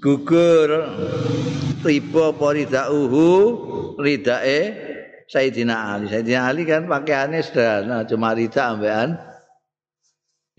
gugur 0.00 0.70
tiba 1.84 2.32
apa 2.32 2.46
ridauhu 2.56 3.28
ridae 4.00 4.90
Sayyidina 5.32 5.96
Ali. 5.96 6.12
Sayyidina 6.12 6.40
Ali 6.44 6.62
kan 6.68 6.84
pakaiannya 6.84 7.40
sederhana 7.40 8.04
cuma 8.04 8.36
rida 8.36 8.76
ambean 8.76 9.16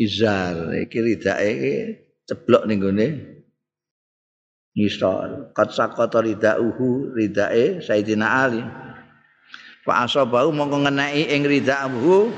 izar. 0.01 0.73
Iki 0.73 0.99
ridae 1.03 1.51
ceblok 2.25 2.65
nih 2.65 2.77
gini 2.81 3.07
ngisor. 4.73 5.53
Kot 5.53 5.69
sakoto 5.77 6.25
ridauhu 6.25 7.13
ridae 7.13 7.85
Sayyidina 7.85 8.27
Ali 8.27 8.61
Fa 9.83 10.07
asabahu 10.07 10.55
mongko 10.55 10.87
ngeneki 10.87 11.23
ing 11.27 11.41
ridhahu 11.43 12.31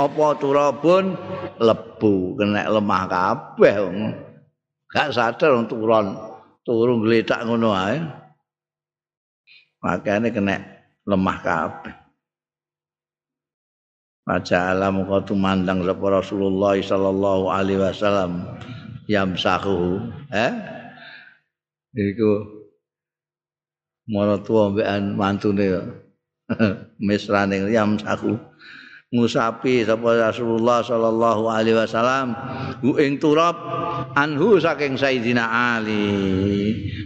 apa 0.00 0.26
turabun? 0.40 1.16
Lebu 1.60 2.34
kena 2.40 2.66
lemah 2.66 3.04
kabeh 3.06 3.76
gak 4.92 5.14
sadar 5.14 5.56
wong 5.56 5.68
turun 5.68 6.06
turu 6.64 7.00
gletak 7.04 7.44
ngono 7.44 7.70
ae. 7.76 8.00
Makane 9.84 10.32
kena 10.32 10.58
lemah 11.04 11.38
kabeh. 11.44 11.94
Baca 14.22 14.58
alam 14.70 15.02
kau 15.02 15.18
tumandang 15.26 15.82
sapa 15.82 16.06
Rasulullah 16.22 16.78
sallallahu 16.78 17.50
alaihi 17.50 17.82
wasallam 17.82 18.46
yamsahu 19.10 19.98
eh 20.30 20.52
iku 21.90 22.30
mara 24.06 24.38
tuwa 24.38 24.70
mbekan 24.70 25.18
mantune 25.18 25.66
mesrane 27.06 27.70
yam 27.72 27.96
aku 28.04 28.52
ngusapi 29.12 29.84
sapa 29.84 30.32
Rasulullah 30.32 30.80
sallallahu 30.80 31.44
alaihi 31.52 31.76
wasallam 31.76 32.32
hu 32.80 32.96
ing 32.96 33.20
turab 33.20 33.54
anhu 34.16 34.56
saking 34.56 34.96
Sayyidina 34.96 35.44
Ali. 35.44 36.08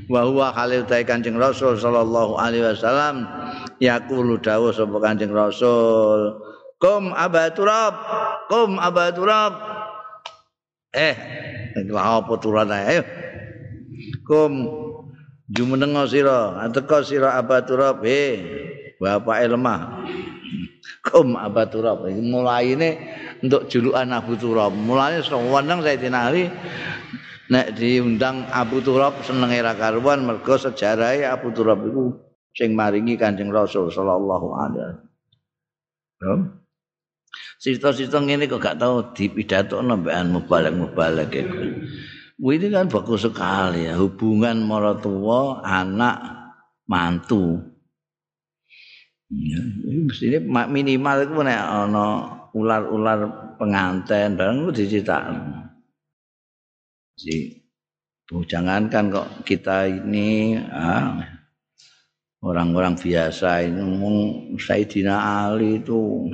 Wa 0.06 0.22
huwa 0.22 0.54
khalil 0.54 0.86
ta 0.86 1.02
Kanjeng 1.02 1.34
Rasul 1.34 1.74
sallallahu 1.74 2.38
alaihi 2.38 2.62
wasallam 2.62 3.26
yaqulu 3.82 4.38
dawuh 4.38 4.70
sapa 4.70 4.96
Kanjeng 5.02 5.34
Rasul 5.34 6.38
kum 6.78 7.10
abaturab 7.10 7.94
kum 8.46 8.78
abaturab 8.78 9.52
eh 10.94 11.14
lha 11.90 12.22
apa 12.22 12.34
turun 12.38 12.70
ayo. 12.70 13.02
Kum 14.22 14.52
jumeneng 15.50 15.98
sira 16.06 16.54
teka 16.70 17.02
sira 17.02 17.34
abaturab 17.34 17.98
eh 18.06 18.65
bapak 19.00 19.48
lemah. 19.48 20.04
Kum 21.02 21.34
Abu 21.38 21.62
Turab 21.70 22.06
mulai 22.08 22.74
ini 22.74 22.90
untuk 23.42 23.66
julukan 23.70 24.06
Abu 24.10 24.34
Turab. 24.38 24.74
Mulai 24.74 25.22
sewenang 25.22 25.82
saya 25.82 25.98
tinali. 25.98 26.50
Nek 27.46 27.78
diundang 27.78 28.42
Abu 28.50 28.82
Turab 28.82 29.22
seneng 29.22 29.54
era 29.54 29.78
karuan 29.78 30.26
mergo 30.26 30.58
sejarah 30.58 31.14
Abu 31.30 31.54
Turab 31.54 31.86
itu 31.86 32.10
sing 32.58 32.74
maringi 32.74 33.14
Kanjeng 33.14 33.54
Rasul 33.54 33.92
sallallahu 33.92 34.48
alaihi 34.50 34.98
wasallam. 36.18 36.40
Cerita-cerita 37.56 38.20
ini 38.20 38.44
kok 38.48 38.60
gak 38.60 38.80
tahu 38.80 39.16
di 39.16 39.32
pidato 39.32 39.80
nambahan 39.80 40.28
mubalak-mubalak 40.28 41.32
itu. 41.32 41.88
Ini 42.36 42.66
kan 42.68 42.92
bagus 42.92 43.24
sekali 43.24 43.88
ya. 43.88 43.96
Hubungan 43.96 44.60
maratua 44.60 45.64
anak 45.64 46.20
mantu. 46.84 47.75
Ya, 49.26 49.58
mestinya 50.06 50.70
minimal 50.70 51.26
itu 51.26 51.34
nek 51.42 51.58
ana 51.58 52.06
ular-ular 52.54 53.20
penganten 53.58 54.38
barang 54.38 54.56
itu 54.70 54.72
diceritakan. 54.86 55.66
Si 57.18 57.66
jangankan 58.30 59.10
kok 59.10 59.28
kita 59.42 59.90
ini 59.90 60.54
ah, 60.70 61.26
orang-orang 62.46 62.94
biasa 62.94 63.66
ini 63.66 63.82
ngomong 63.82 64.16
Sayyidina 64.62 65.14
Ali 65.46 65.82
itu 65.82 66.30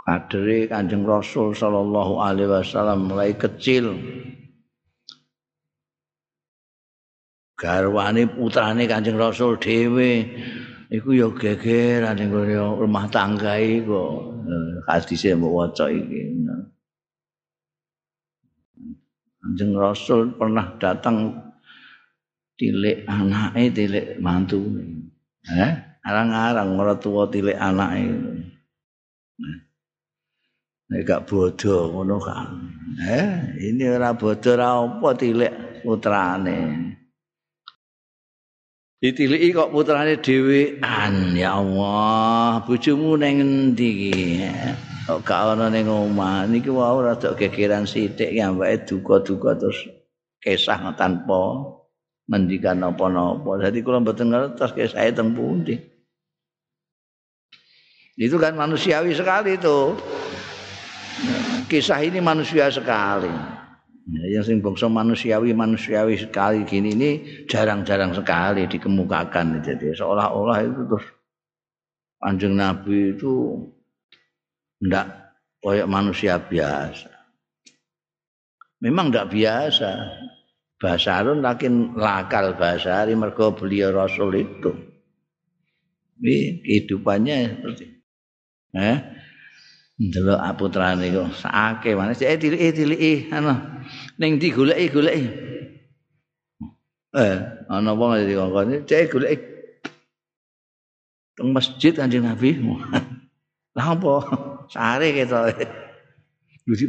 kadere 0.00 0.64
Kanjeng 0.64 1.04
Rasul 1.04 1.52
sallallahu 1.52 2.24
alaihi 2.24 2.48
wasallam 2.48 3.12
mulai 3.12 3.36
kecil 3.36 3.92
garwane 7.60 8.24
putrane 8.24 8.88
Kanjeng 8.88 9.20
Rasul 9.20 9.60
dhewe. 9.60 10.24
Iku 10.90 11.14
ya 11.14 11.28
gegeran 11.30 12.16
ning 12.18 12.32
rumah 12.32 13.06
tangga 13.12 13.60
iku. 13.60 14.32
Hadise 14.88 15.36
mbok 15.36 15.52
waca 15.52 15.86
iki. 15.92 16.40
Kanjeng 19.44 19.76
Rasul 19.76 20.32
pernah 20.34 20.72
datang 20.80 21.36
tilik 22.56 23.04
anake 23.08 23.72
tilik 23.72 24.06
mantu 24.20 24.60
eh 25.48 25.72
arang-arang 26.04 26.76
ora 26.76 26.96
tuwa 26.96 27.28
tilik 27.28 27.56
anake. 27.56 28.08
Nek 30.90 31.06
gak 31.06 31.22
bodoh 31.30 31.94
ngono 31.94 32.18
kan. 32.18 32.50
Eh 32.98 33.54
ini 33.62 33.86
ora 33.86 34.10
bodoh 34.10 34.58
ora 34.58 34.68
apa 34.82 35.08
tilik 35.14 35.54
putrane 35.86 36.89
ditiliki 39.00 39.56
kok 39.56 39.72
putrane 39.72 40.20
dhewean 40.20 41.32
ya 41.32 41.56
Allah 41.56 42.60
bojomu 42.68 43.16
ning 43.16 43.40
endi 43.40 44.44
kok 45.08 45.24
gak 45.24 45.56
ana 45.56 45.72
ning 45.72 45.88
omah 45.88 46.44
niki 46.44 46.68
wae 46.68 47.00
rada 47.00 47.32
gegeran 47.32 47.88
sithik 47.88 48.28
ya 48.28 48.52
mbake 48.52 48.84
duka-duka 48.84 49.56
terus 49.56 49.88
kesah 50.40 50.92
tanpa 50.96 51.76
mendikan 52.30 52.78
napa-napa. 52.78 53.58
Jadi 53.58 53.82
kula 53.82 53.98
mboten 54.00 54.30
ngertos 54.30 54.70
kesah 54.70 55.10
teng 55.10 55.34
pundi. 55.34 55.74
Itu 58.14 58.38
kan 58.38 58.54
manusiawi 58.54 59.10
sekali 59.10 59.58
itu. 59.58 59.98
Kisah 61.66 62.00
ini 62.06 62.22
manusia 62.22 62.70
sekali. 62.70 63.59
Ya, 64.10 64.22
yang 64.26 64.42
sing 64.42 64.58
bangsa 64.58 64.90
manusiawi 64.90 65.54
manusiawi 65.54 66.18
sekali 66.18 66.66
gini 66.66 66.98
ini 66.98 67.10
jarang-jarang 67.46 68.10
sekali 68.10 68.66
dikemukakan 68.66 69.62
jadi 69.62 69.94
seolah-olah 69.94 70.58
itu 70.66 70.82
terus 70.90 71.06
Kanjeng 72.20 72.52
Nabi 72.52 73.16
itu 73.16 73.56
ndak 74.84 75.08
koyak 75.64 75.88
manusia 75.88 76.36
biasa. 76.36 77.08
Memang 78.84 79.08
ndak 79.08 79.32
biasa. 79.32 79.90
Basarun 80.80 81.44
lakin 81.44 81.92
lakal 81.96 82.56
basari 82.56 83.12
mergo 83.12 83.52
beliau 83.52 83.92
Rasul 83.92 84.32
itu. 84.40 84.72
Ini 86.20 86.64
kehidupannya 86.64 87.36
seperti 87.56 87.84
eh 88.76 88.98
ndelok 90.00 90.40
ah, 90.40 90.56
putrane 90.56 91.12
kok 91.12 91.28
sakake 91.36 91.92
maneh. 91.92 92.16
Eh, 92.16 92.20
cek 92.24 92.40
tilik 92.40 92.60
tilik 92.72 93.00
eh, 93.00 93.18
ana 93.28 93.84
ning 94.16 94.40
ndi 94.40 94.48
goleki 94.48 94.88
goleki. 94.88 95.28
Eh 97.12 97.36
ana 97.68 97.90
wong 97.92 98.24
di 98.24 98.32
kongkone 98.32 98.88
cek 98.88 99.12
goleki. 99.12 99.44
Teng 101.36 101.52
masjid 101.52 101.92
kanjeng 101.92 102.24
Nabi. 102.24 102.56
Lah 103.76 103.86
apa? 103.94 104.12
Sare 104.72 105.12
ketok. 105.12 105.52
Lu 106.64 106.74
di 106.76 106.88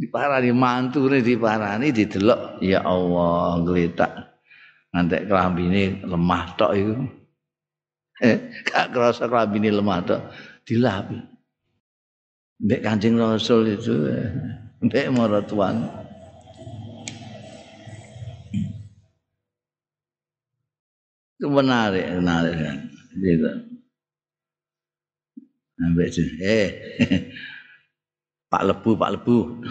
diparani 0.00 0.52
di 0.52 1.20
diparani 1.24 1.88
didelok. 1.96 2.60
Ya 2.60 2.84
Allah 2.84 3.56
ngelitak 3.64 4.12
ngantek 4.92 5.32
kelambine 5.32 6.04
lemah 6.04 6.44
tok 6.60 6.72
iku. 6.76 7.19
Gak 8.68 8.92
kerasa 8.92 9.26
kelambine 9.26 9.72
lemah 9.72 9.98
tok 10.04 10.22
dilapi. 10.68 11.18
Mbek 12.60 12.80
Kanjeng 12.84 13.16
Rasul 13.16 13.74
itu 13.74 13.94
mbek 14.84 15.08
maratuan. 15.12 15.88
Itu 21.40 21.48
menarik 21.48 22.04
menarik 22.20 22.54
kan? 22.60 22.78
Gitu 23.16 23.70
ambek 25.80 26.12
eh 26.44 26.68
Pak 28.50 28.66
Lebu 28.66 28.98
Pak 28.98 29.10
Lebu. 29.14 29.62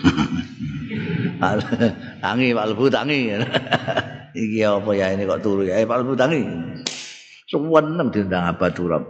Tangi 2.24 2.56
Pak 2.56 2.68
Lebu 2.72 2.86
tangi. 2.88 3.36
Iki 4.40 4.60
apa 4.64 4.92
ya 4.96 5.12
ini 5.12 5.28
kok 5.28 5.44
turu 5.44 5.68
ya? 5.68 5.84
Eh, 5.84 5.86
Pak 5.86 6.00
Lebu 6.00 6.16
tangi 6.16 6.48
Sewenem 7.50 8.14
diundang 8.14 8.46
abad 8.46 8.72
turap. 8.78 9.04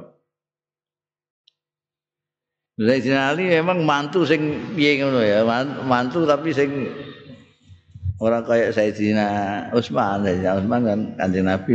Sayyidina 2.80 3.36
Ali 3.36 3.52
memang 3.52 3.84
mantu 3.84 4.24
sing 4.24 4.72
piye 4.72 5.04
ngono 5.04 5.20
ya, 5.20 5.44
mantu 5.84 6.24
tapi 6.24 6.56
sing 6.56 6.88
orang 8.24 8.48
kayak 8.48 8.72
Sayyidina 8.72 9.28
Utsman, 9.76 10.24
Sayyidina 10.24 10.64
Utsman 10.64 10.82
kan 10.88 11.00
Kanjeng 11.20 11.48
Nabi 11.52 11.74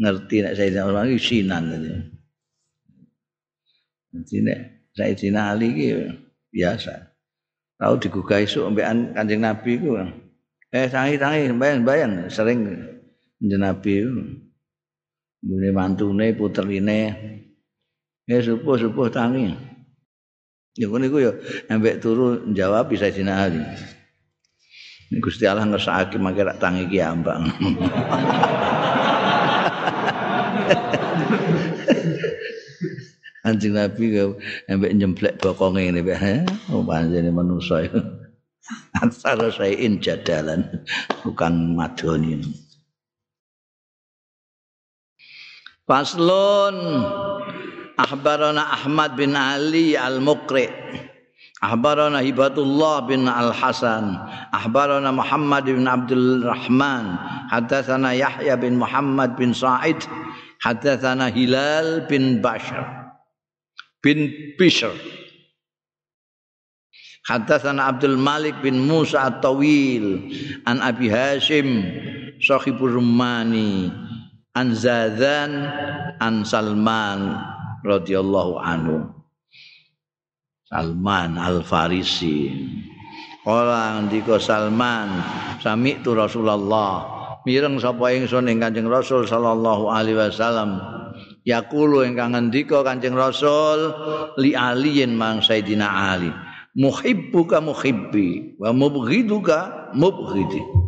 ngerti 0.00 0.36
nek 0.40 0.56
Sayyidina 0.56 0.88
Utsman 0.88 1.12
iki 1.12 1.20
sinan 1.20 1.62
tadi. 1.68 1.88
Jadi 4.16 4.36
nek 4.40 4.58
Sayyidina 4.96 5.40
Ali 5.52 5.68
iki 5.76 5.88
biasa. 6.48 7.12
Tahu 7.76 7.94
digugah 8.00 8.40
isu 8.40 8.64
ambekan 8.64 9.12
Kanjeng 9.12 9.44
Nabi 9.44 9.76
ku. 9.76 10.00
Eh 10.72 10.88
tangi-tangi 10.88 11.52
bayang-bayang 11.52 12.32
sering 12.32 12.88
Kanjeng 13.36 13.60
Nabi 13.60 13.92
itu. 14.00 14.43
Ngene 15.44 15.68
mantune 15.76 16.32
puterine. 16.32 17.00
Ya 18.24 18.40
supuh-supuh 18.40 19.12
tangi. 19.12 19.52
Ya 20.74 20.88
ngono 20.88 21.04
iku 21.06 21.18
ya 21.20 21.36
ambek 21.68 22.00
turu 22.00 22.50
jawab 22.56 22.88
bisa 22.88 23.12
Dina 23.12 23.44
Ali. 23.44 23.60
Ini 25.12 25.20
Gusti 25.20 25.44
Allah 25.44 25.68
ngersakake 25.68 26.16
mangke 26.16 26.42
rak 26.42 26.56
tangi 26.56 26.88
ki 26.88 26.98
ambang. 27.04 27.44
Anjing 33.44 33.76
Nabi 33.76 34.16
ambek 34.72 34.92
nyemplek 34.96 35.36
bokonge 35.36 35.84
ngene 35.84 36.00
bae. 36.00 36.48
Oh 36.72 36.80
panjene 36.80 37.28
manusa 37.28 37.84
iku. 37.84 38.00
Ansara 39.04 39.52
sayin 39.52 40.00
jadalan 40.00 40.64
bukan 41.20 41.76
madoni. 41.76 42.63
Faslun 45.84 46.76
Akhbarana 48.00 48.72
Ahmad 48.72 49.20
bin 49.20 49.36
Ali 49.36 49.92
Al-Muqri 50.00 50.72
Akhbarana 51.60 52.24
Hibatullah 52.24 53.04
bin 53.04 53.28
Al-Hasan 53.28 54.16
Akhbarana 54.48 55.12
Muhammad 55.12 55.68
bin 55.68 55.84
Abdul 55.84 56.40
Rahman 56.40 57.20
Hadatsana 57.52 58.16
Yahya 58.16 58.56
bin 58.56 58.80
Muhammad 58.80 59.36
bin 59.36 59.52
Sa'id 59.52 60.00
Hadatsana 60.64 61.28
Hilal 61.28 62.08
bin 62.08 62.40
Bashar 62.40 63.12
bin 64.00 64.32
Bishr 64.56 64.92
Hadatsana 67.28 67.92
Abdul 67.92 68.16
Malik 68.16 68.56
bin 68.64 68.80
Musa 68.88 69.28
At-Tawil 69.28 70.32
An 70.64 70.80
Abi 70.80 71.12
Hashim 71.12 71.68
Sahibur 72.40 72.96
Rumani 72.96 74.03
an 74.54 74.70
Zadzan 74.70 75.52
an 76.22 76.46
Salman 76.46 77.34
radhiyallahu 77.82 78.54
anhu. 78.62 79.10
Salman 80.70 81.36
Al 81.36 81.60
Farisi 81.66 82.48
Kala 83.44 84.00
ndika 84.00 84.40
Salman 84.40 85.20
sami 85.60 86.00
tu 86.00 86.16
Rasulullah. 86.16 87.12
Mireng 87.44 87.76
sapa 87.76 88.08
ingsun 88.16 88.48
ing 88.48 88.56
Kanjeng 88.56 88.88
Rasul 88.88 89.28
sallallahu 89.28 89.92
alaihi 89.92 90.16
wasallam. 90.16 90.80
Yaqulu 91.44 92.08
ingkang 92.08 92.32
ngendika 92.32 92.80
Kanjeng 92.80 93.12
Rasul 93.12 93.92
li 94.40 94.56
aliyin 94.56 95.12
mang 95.12 95.44
Sayyidina 95.44 95.84
Ali. 96.16 96.32
Muhibbuka 96.72 97.60
muhibbi 97.60 98.56
wa 98.56 98.72
mubghiduka 98.72 99.92
mubghidi 99.92 100.83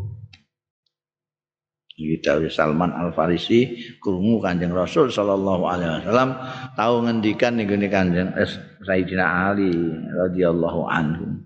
Kita 1.96 2.44
Salman 2.52 2.92
Al 2.92 3.16
Farisi 3.16 3.72
krungu 3.96 4.44
Kanjeng 4.44 4.76
Rasul 4.76 5.09
sallallahu 5.09 5.64
alaihi 5.64 6.04
wasallam 6.04 6.37
tau 6.76 7.00
ngendikan 7.00 7.56
ning 7.56 7.72
Kanjeng 7.88 8.37
Sayyidina 8.85 9.48
Ali 9.48 9.72
radhiyallahu 10.12 10.92
anhu. 10.92 11.40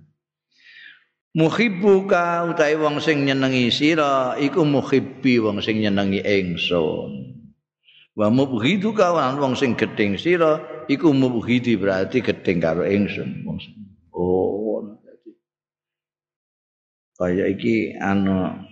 Muhibbuka 1.39 2.51
utahe 2.51 2.75
wong 2.75 2.99
sing 2.99 3.23
nyenengi 3.23 3.71
sira 3.71 4.35
iku 4.43 4.67
muhibbi 4.67 5.39
wong 5.39 5.63
sing 5.63 5.79
nyenengi 5.79 6.19
ingsun. 6.19 7.31
Wa 8.19 8.27
mubghiduka 8.27 9.15
wong 9.39 9.55
sing 9.55 9.79
gedeng 9.79 10.19
sira 10.19 10.59
iku 10.91 11.15
mubghidi 11.15 11.79
berarti 11.79 12.27
gedeng 12.27 12.59
karo 12.59 12.83
ingsun. 12.83 13.47
Oh, 14.11 14.99
kaya 17.15 17.47
iki 17.47 17.95
anu 18.03 18.67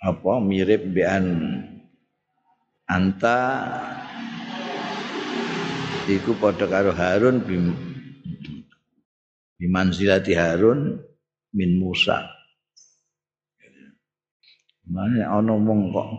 apa 0.00 0.32
mirip 0.40 0.80
bian 0.96 1.24
anta 2.88 3.38
iku 6.08 6.32
padha 6.40 6.64
karo 6.64 6.90
Harun 6.96 7.44
bim 7.44 7.76
bimanzilati 9.60 10.32
Harun 10.32 10.96
min 11.52 11.70
Musa. 11.76 12.24
Mana 14.90 15.30
ana 15.30 15.54
wong 15.54 15.94
kok 15.94 16.10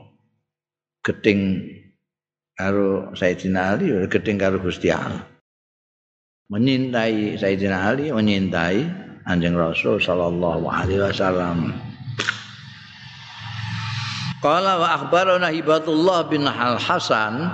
geting 1.04 1.66
karo 2.56 3.12
Sayyidina 3.18 3.76
Ali 3.76 3.92
geting 4.08 4.38
karo 4.38 4.62
Gusti 4.62 4.94
Allah. 4.94 5.28
Menyintai 6.52 7.36
Sayyidina 7.36 7.92
Ali, 7.92 8.12
menyintai 8.12 8.84
Anjing 9.28 9.56
Rasul 9.56 10.00
sallallahu 10.00 10.68
alaihi 10.68 11.04
wasallam. 11.04 11.91
Qala 14.42 14.82
wa 14.82 14.88
akhbarana 14.98 15.54
Hibatullah 15.54 16.26
bin 16.26 16.50
Al 16.50 16.82
Hasan 16.82 17.46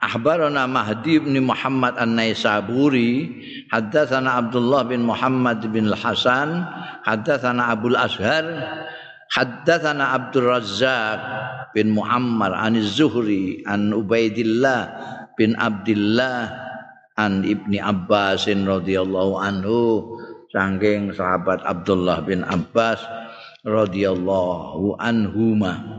akhbarana 0.00 0.64
Mahdi 0.64 1.20
bin 1.20 1.36
Muhammad 1.44 2.00
An-Naisaburi 2.00 3.44
haddatsana 3.68 4.40
Abdullah 4.40 4.88
bin 4.88 5.04
Muhammad 5.04 5.60
bin 5.68 5.92
Al 5.92 6.00
Hasan 6.00 6.64
haddatsana 7.04 7.76
Abdul 7.76 8.00
Ashar 8.00 8.40
haddatsana 9.36 10.16
Abdul 10.16 10.48
Razzaq 10.48 11.20
bin 11.76 11.92
Muhammad 11.92 12.56
an 12.56 12.80
Zuhri 12.80 13.60
an 13.68 13.92
Ubaidillah 13.92 14.80
bin 15.36 15.52
Abdullah 15.60 16.48
an 17.20 17.44
Ibni 17.44 17.84
Abbas 17.84 18.48
radhiyallahu 18.48 19.36
anhu 19.44 20.16
saking 20.48 21.12
sahabat 21.12 21.60
Abdullah 21.68 22.24
bin 22.24 22.48
Abbas 22.48 23.04
radhiyallahu 23.64 24.96
anhuma 25.00 25.93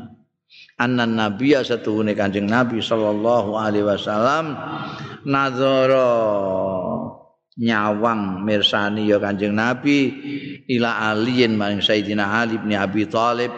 anna 0.76 1.08
nabiyya 1.08 1.63
satuhune 1.63 2.12
kanjeng 2.18 2.48
nabi 2.52 2.84
sallallahu 2.84 3.56
alaihi 3.56 3.88
wasallam 3.88 4.60
nazara 5.24 6.10
nyawang 7.56 8.44
mirsani 8.44 9.08
ya 9.08 9.18
kanjeng 9.24 9.56
nabi 9.56 10.12
ila 10.68 11.15
aliyin 11.15 11.56
maring 11.56 11.80
sayidina 11.80 12.28
ali 12.44 12.60
bin 12.60 12.76
abi 12.76 13.08
thalib. 13.08 13.52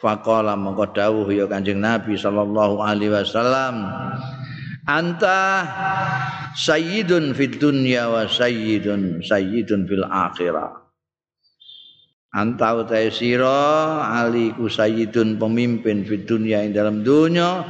Faqala 0.00 0.56
mongko 0.56 0.96
dawuh 0.96 1.28
ya 1.28 1.44
kanjeng 1.50 1.82
nabi 1.82 2.16
sallallahu 2.16 2.80
alaihi 2.80 3.12
wasallam 3.12 3.90
anta 4.88 5.66
sayyidun 6.56 7.36
fid 7.36 7.60
dunya 7.60 8.08
wa 8.08 8.24
sayyidun 8.24 9.20
sayyidun 9.20 9.84
fil 9.84 10.06
akhirah 10.08 10.80
anta 12.30 12.78
utai 12.78 13.10
sira 13.10 14.06
ali 14.22 14.54
ku 14.54 14.70
sayyidun 14.70 15.38
pemimpin 15.38 16.06
di 16.06 16.22
dunia 16.22 16.62
ing 16.62 16.70
dalam 16.70 17.02
dunia 17.02 17.66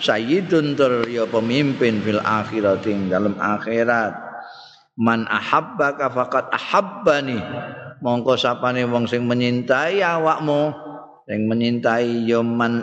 sayyidun 0.00 0.76
tur 0.76 1.08
ya 1.08 1.24
pemimpin 1.28 2.04
fil 2.04 2.20
akhirat 2.20 2.84
ing 2.88 3.08
dalam 3.08 3.36
akhirat. 3.36 4.14
Man 4.96 5.28
ahabbaka 5.28 6.08
faqad 6.08 6.48
ahabbani. 6.52 7.36
Mongko 8.00 8.36
sapane 8.36 8.84
wong 8.88 9.08
sing 9.08 9.28
menyintai 9.28 10.00
awakmu 10.00 10.72
sing 11.28 11.48
menyintai 11.48 12.24
ya 12.24 12.40
man 12.40 12.80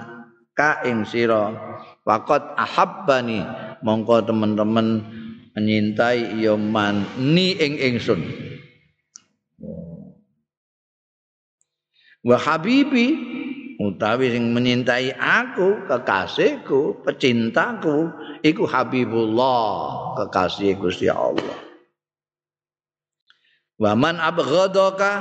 ka 0.53 0.85
ing 0.85 1.05
sira. 1.09 1.53
Faqad 2.05 2.53
ahabbani. 2.53 3.41
Mongko 3.81 4.29
teman-teman 4.29 5.01
menyintai 5.57 6.37
ya 6.37 6.53
man 6.53 7.05
ni 7.17 7.57
ing 7.57 7.77
ingsun 7.81 8.21
wa 12.23 12.37
habibi 12.39 13.07
utawi 13.83 14.31
sing 14.31 14.55
menyintai 14.55 15.11
aku 15.19 15.83
kekasihku 15.85 17.03
pecintaku 17.03 18.11
iku 18.39 18.63
habibullah 18.63 20.15
kekasih 20.23 20.79
Gusti 20.79 21.11
Allah. 21.11 21.57
Wa 23.75 23.97
man 23.99 24.21
abghadaka 24.21 25.13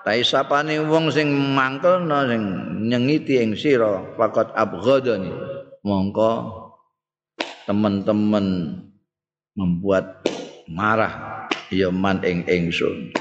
tai 0.00 0.24
sapane 0.24 0.80
wong 0.80 1.12
sing 1.12 1.28
mangkelno 1.28 2.24
sing 2.30 2.42
nyengiti 2.88 3.42
ing 3.42 3.52
sira 3.52 4.16
faqat 4.16 4.56
abghadani. 4.56 5.32
Mongko 5.80 6.32
teman-teman 7.64 8.76
membuat 9.56 10.24
marah 10.68 11.46
ya 11.72 11.88
man 11.88 12.20
ing 12.20 12.44
ingsun 12.44 13.12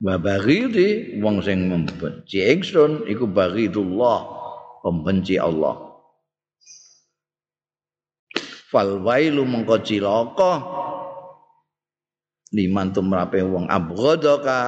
wa 0.00 0.16
baghidi 0.16 1.20
wong 1.20 1.44
sing 1.44 1.68
membenci 1.68 2.40
ingsun 2.40 3.04
iku 3.04 3.28
baghidullah 3.28 4.18
pembenci 4.80 5.36
Allah 5.36 5.76
fal 8.72 9.04
wailu 9.04 9.44
mengko 9.44 9.76
cilaka 9.84 10.52
liman 12.56 12.96
tumrape 12.96 13.44
wong 13.44 13.68
abghadaka 13.68 14.60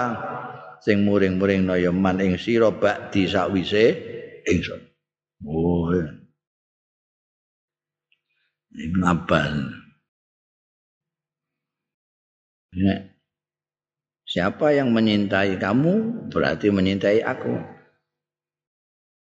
sing 0.84 1.08
muring-muring 1.08 1.64
ya 1.80 1.90
man 1.90 2.20
ing 2.20 2.36
sira 2.36 2.68
bakdi 2.68 3.24
sakwise 3.24 3.96
ingsun 4.44 4.80
oh 5.48 5.90
Ibn 8.72 9.00
Abbas. 9.04 9.52
Ya. 12.72 13.11
Siapa 14.32 14.72
yang 14.72 14.96
menyintai 14.96 15.60
kamu 15.60 16.24
berarti 16.32 16.72
menyintai 16.72 17.20
aku. 17.20 17.52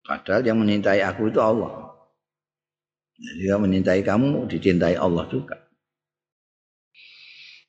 Padahal 0.04 0.44
yang 0.44 0.60
menyintai 0.60 1.00
aku 1.00 1.32
itu 1.32 1.40
Allah. 1.40 1.96
Jadi 3.16 3.48
yang 3.48 3.64
menyintai 3.64 4.04
kamu 4.04 4.44
dicintai 4.52 5.00
Allah 5.00 5.24
juga. 5.32 5.56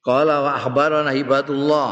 Qala 0.04 0.43
wa 0.43 0.52
akhbarana 0.60 1.15
hibatullah 1.15 1.91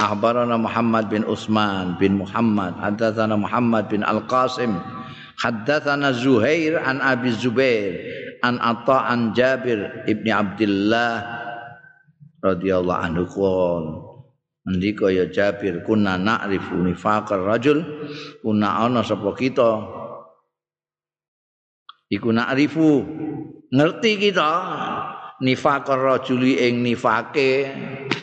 akhbarana 0.00 0.56
Muhammad 0.56 1.12
bin 1.12 1.28
Utsman 1.28 2.00
bin 2.00 2.16
Muhammad 2.16 2.80
hadatsana 2.80 3.36
Muhammad 3.36 3.92
bin 3.92 4.00
Al-Qasim 4.00 4.80
hadatsana 5.44 6.16
Zuhair 6.16 6.80
an 6.80 7.04
Abi 7.04 7.36
Zubair 7.36 8.00
an 8.40 8.56
Atta 8.64 9.12
an 9.12 9.36
Jabir 9.36 10.08
ibni 10.08 10.32
Abdullah 10.32 11.20
radhiyallahu 12.40 13.00
anhu 13.04 13.24
Ndika 14.70 15.10
ya 15.10 15.26
Jabir 15.26 15.82
kunna 15.82 16.14
na'rifu 16.14 16.78
nifaqar 16.78 17.42
rajul 17.42 17.82
kunna 18.38 18.86
ana 18.86 19.02
sapa 19.02 19.34
kita? 19.34 19.70
Iku 22.10 22.30
na'rifu 22.30 22.88
ngerti 23.70 24.12
kita 24.18 24.50
nifaqar 25.42 25.98
rajuli 25.98 26.58
ing 26.62 26.84
nifake 26.84 27.50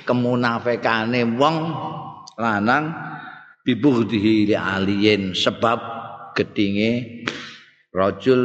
kemunafikane 0.07 1.36
wong 1.36 1.57
lanang 2.39 2.86
bibughdhihi 3.67 4.53
li 4.53 4.55
aliyin 4.55 5.36
sebab 5.36 5.79
gedinge 6.31 7.23
rajul 7.91 8.41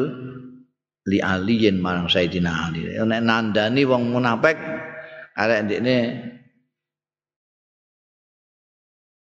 li 1.07 1.19
aliyin 1.19 1.79
marang 1.79 2.07
Sayyidina 2.07 2.51
Ali. 2.71 2.87
Nek 2.99 3.23
nandani 3.23 3.83
wong 3.87 4.11
munafik 4.11 4.59
arek 5.37 5.61
ndekne 5.67 5.97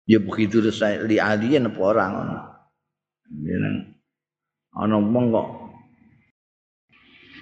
ya 0.10 0.18
begitu 0.18 0.58
li 1.06 1.22
alien 1.22 1.70
apa 1.70 1.80
orang. 1.86 2.12
Ana 4.74 4.98
wong 4.98 5.26
kok 5.30 5.48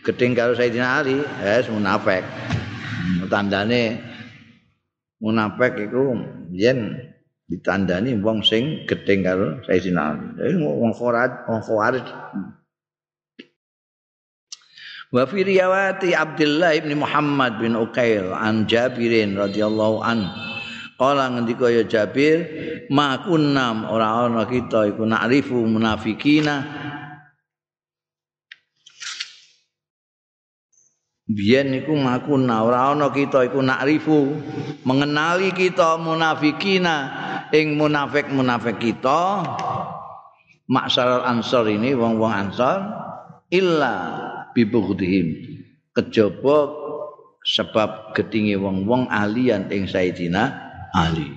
gedeng 0.04 0.36
karo 0.36 0.52
Sayyidina 0.52 1.00
Ali. 1.00 1.16
Eh 1.24 1.64
munafik. 1.72 2.28
Tandane 3.32 4.04
munafik 5.24 5.80
iku 5.80 6.12
yen 6.52 6.92
ditandani 7.48 8.20
wong 8.20 8.44
sing 8.44 8.84
gedeng 8.84 9.24
karo 9.24 9.64
Sayyidina 9.64 10.02
Ali. 10.12 10.60
Wong 10.60 10.92
khawarij 10.92 11.48
wong 11.48 11.62
khawarij 11.64 12.08
Wa 15.08 15.24
fi 15.24 15.40
riwayati 15.40 16.12
Abdullah 16.12 16.76
bin 16.84 17.00
Muhammad 17.00 17.64
bin 17.64 17.80
Uqail 17.80 18.28
an 18.36 18.68
Jabirin 18.68 19.40
radhiyallahu 19.40 20.04
anhu 20.04 20.57
Kala 20.98 21.30
ngendika 21.30 21.70
ya 21.70 21.86
Jabir, 21.86 22.42
ma 22.90 23.22
kunnam 23.22 23.86
ora 23.86 24.26
ana 24.26 24.50
kita 24.50 24.90
iku 24.90 25.06
nakrifu 25.06 25.62
munafikina. 25.62 26.66
Biyen 31.30 31.78
iku 31.78 31.94
makuna 31.94 32.66
ora 32.66 32.98
ana 32.98 33.14
kita 33.14 33.46
iku 33.46 33.62
nakrifu 33.62 34.42
mengenali 34.90 35.54
kita 35.54 36.02
munafikina 36.02 37.14
ing 37.54 37.78
munafik-munafik 37.78 38.82
kita. 38.82 39.46
Maksar 40.66 41.24
ansor 41.30 41.70
ini 41.70 41.94
wong-wong 41.94 42.34
ansor 42.34 42.84
illa 43.54 43.96
bibughdihim 44.52 45.62
kejaba 45.96 46.74
sebab 47.46 48.12
gedinge 48.12 48.60
wong-wong 48.60 49.08
alian 49.08 49.72
ing 49.72 49.88
Sayyidina 49.88 50.67
Ali. 50.98 51.30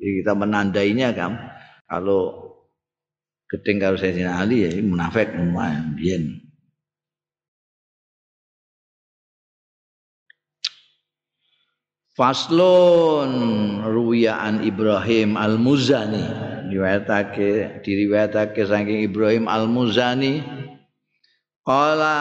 Jadi 0.00 0.10
kita 0.24 0.32
menandainya 0.34 1.12
kan 1.12 1.38
kalau 1.86 2.50
gedeng 3.46 3.78
kalau 3.78 3.98
Sayyidina 4.00 4.40
Ali 4.42 4.66
ya 4.66 4.70
munafik 4.82 5.30
biyen. 5.94 6.50
Faslun 12.20 13.32
ruwiyaan 13.80 14.60
Ibrahim 14.60 15.40
Al-Muzani 15.40 16.26
riwayatake 16.68 17.80
diriwayatake 17.80 18.60
saking 18.68 19.08
Ibrahim 19.08 19.48
Al-Muzani 19.48 20.44
qala 21.64 22.16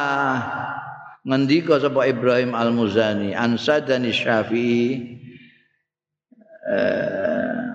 ngendika 1.28 1.84
sapa 1.84 2.08
Ibrahim 2.08 2.56
Al-Muzani 2.56 3.36
an 3.36 3.60
sadani 3.60 4.16
Syafi'i 4.16 5.19
Eh, 6.70 7.70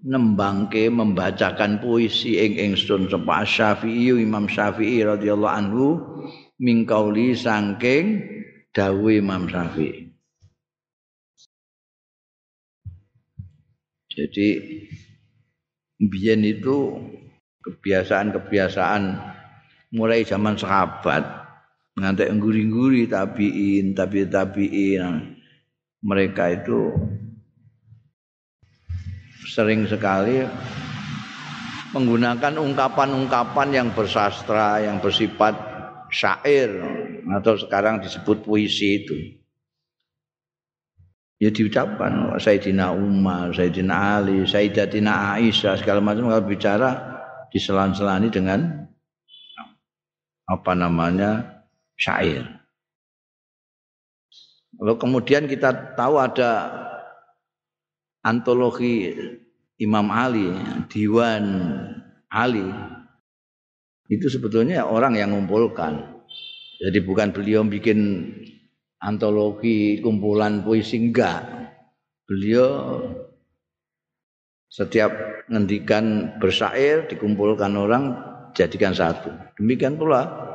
nembangke 0.00 0.88
membacakan 0.88 1.84
puisi 1.84 2.40
ing 2.40 2.56
ingsun 2.56 3.12
sapa 3.12 3.44
Syafi'i 3.44 4.08
Imam 4.16 4.48
Syafi'i 4.48 5.04
radhiyallahu 5.04 5.52
anhu 5.52 5.88
mingkauli 6.56 7.36
saking 7.36 8.24
dawuh 8.72 9.12
Imam 9.12 9.44
Syafi'i. 9.52 10.08
Jadi 14.10 14.48
biyen 16.00 16.42
itu 16.42 16.96
kebiasaan-kebiasaan 17.60 19.02
mulai 19.92 20.24
zaman 20.24 20.56
sahabat 20.56 21.39
ngantek 21.98 22.30
ngguri-ngguri 22.30 23.10
tabiin, 23.10 23.96
tabi 23.96 24.26
tabiin. 24.26 25.38
Mereka 26.00 26.44
itu 26.62 26.96
sering 29.50 29.84
sekali 29.84 30.40
menggunakan 31.90 32.54
ungkapan-ungkapan 32.56 33.68
yang 33.74 33.88
bersastra, 33.90 34.78
yang 34.80 35.02
bersifat 35.02 35.58
syair 36.10 36.70
atau 37.30 37.58
sekarang 37.58 37.98
disebut 38.02 38.46
puisi 38.46 39.04
itu. 39.04 39.16
Ya 41.40 41.48
diucapkan 41.48 42.36
Sayyidina 42.36 42.92
Umar, 42.92 43.56
Sayyidina 43.56 44.20
Ali, 44.20 44.44
Sayyidatina 44.44 45.40
Aisyah 45.40 45.80
segala 45.80 46.04
macam 46.04 46.28
kalau 46.28 46.44
bicara 46.44 47.00
diselan-selani 47.48 48.28
dengan 48.28 48.86
apa 50.44 50.72
namanya 50.76 51.59
syair. 52.00 52.48
Lalu 54.80 54.96
kemudian 54.96 55.44
kita 55.44 55.92
tahu 55.92 56.16
ada 56.16 56.72
antologi 58.24 59.12
Imam 59.76 60.08
Ali, 60.08 60.48
Diwan 60.88 61.44
Ali. 62.32 62.64
Itu 64.08 64.32
sebetulnya 64.32 64.88
orang 64.88 65.20
yang 65.20 65.36
mengumpulkan. 65.36 66.24
Jadi 66.80 66.98
bukan 67.04 67.36
beliau 67.36 67.60
bikin 67.68 68.32
antologi 69.04 70.00
kumpulan 70.00 70.64
puisi 70.64 70.96
enggak. 70.96 71.44
Beliau 72.24 73.04
setiap 74.70 75.12
ngendikan 75.50 76.36
bersair 76.40 77.04
dikumpulkan 77.10 77.74
orang 77.76 78.16
jadikan 78.56 78.96
satu. 78.96 79.28
Demikian 79.58 79.98
pula 80.00 80.49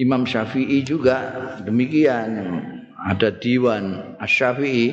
Imam 0.00 0.24
Syafi'i 0.24 0.80
juga 0.80 1.36
demikian. 1.60 2.32
Ada 2.96 3.36
diwan 3.36 4.16
Asy-Syafi'i. 4.16 4.88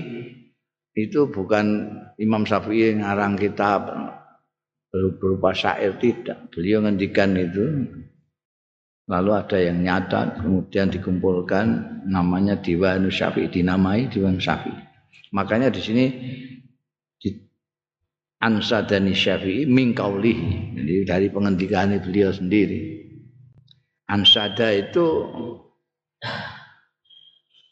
Itu 0.97 1.31
bukan 1.31 1.87
Imam 2.19 2.43
Syafi'i 2.43 2.91
yang 2.91 3.07
ngarang 3.07 3.39
kitab. 3.39 3.87
Berupa 4.91 5.55
syair 5.55 5.95
tidak. 6.03 6.51
Beliau 6.51 6.83
ngendikan 6.83 7.31
itu. 7.39 7.87
Lalu 9.07 9.31
ada 9.31 9.57
yang 9.63 9.79
nyata 9.79 10.43
kemudian 10.43 10.91
dikumpulkan. 10.91 12.03
Namanya 12.11 12.59
Diwan 12.59 13.07
Syafi'i 13.07 13.47
dinamai 13.47 14.11
Diwan 14.11 14.35
Syafi'i. 14.35 14.75
Makanya 15.31 15.71
di 15.71 15.79
sini 15.79 16.05
Ansadani 18.37 19.17
Syafi'i 19.17 19.65
mingkaulih 19.65 20.37
jadi 20.77 21.09
dari 21.09 21.27
pengendikan 21.33 21.89
beliau 21.97 22.29
sendiri 22.29 23.06
Ansada 24.07 24.71
itu 24.71 25.03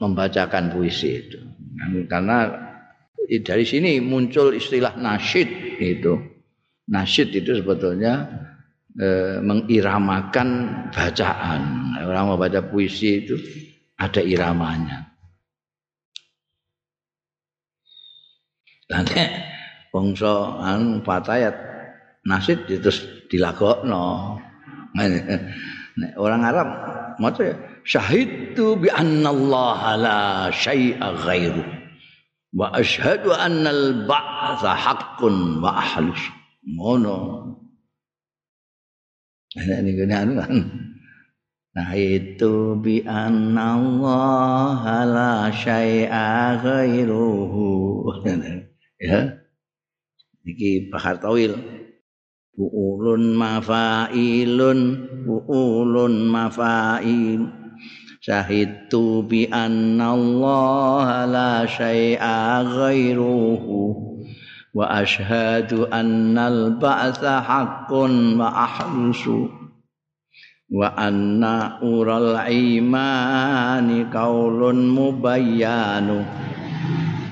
membacakan 0.03 0.75
puisi 0.75 1.23
itu 1.23 1.39
karena 2.11 2.51
dari 3.41 3.65
sini 3.65 4.03
muncul 4.03 4.51
istilah 4.51 4.99
nasyid 4.99 5.79
itu 5.79 6.13
nasyid 6.91 7.33
itu 7.33 7.63
sebetulnya 7.63 8.27
e, 8.93 9.39
mengiramakan 9.41 10.49
bacaan. 10.93 11.61
Orang 12.05 12.29
mau 12.29 12.39
baca 12.39 12.61
puisi 12.61 13.25
itu 13.25 13.35
ada 13.97 14.21
iramanya. 14.21 15.09
Nanti 18.85 19.17
bangsa 19.89 20.61
an 20.61 21.01
fatayat 21.01 21.55
nasid 22.21 22.69
itu 22.69 22.89
dilakokno. 25.95 26.19
Orang 26.19 26.43
Arab 26.43 26.67
maca 27.19 27.41
ya 27.43 27.55
syahidtu 27.87 28.75
bi 28.75 28.91
anna 28.91 29.31
Allah 29.31 29.79
la 29.95 30.19
syai'a 30.51 31.15
ghairu 31.23 31.63
wa 32.55 32.71
asyhadu 32.75 33.31
anna 33.31 33.71
al 33.71 34.03
ba'tsa 34.07 34.75
haqqun 34.75 35.63
wa 35.63 35.79
ahlus. 35.79 36.19
Ngono. 36.65 37.17
Nek 39.55 39.79
niku 39.87 40.03
anu. 40.11 40.33
Nah 41.75 41.91
itu 41.91 42.79
bi 42.79 43.03
Allah 43.03 44.81
la 45.07 45.51
syai'a 45.51 46.59
ghairuhu. 46.59 47.67
ya. 48.99 49.19
Iki 50.45 50.91
bahar 50.93 51.19
tawil. 51.19 51.55
Buulun 52.55 53.35
mafailun 53.35 54.79
buulun 55.25 56.29
mafail. 56.29 57.49
Syahidtu 58.21 59.25
bi 59.25 59.49
Allah 59.49 61.25
la 61.25 61.65
syai'a 61.65 62.61
ghairuhu. 62.61 64.05
wa 64.75 64.91
ashhadu 64.91 65.87
annal 65.87 66.75
ba'tha 66.75 67.39
haqqun 67.39 68.35
wa 68.35 68.51
ahrusu 68.51 69.47
wa 70.67 70.91
anna 70.99 71.79
ural 71.79 72.43
imani 72.51 74.03
qaulun 74.11 74.91
mubayyanu 74.91 76.27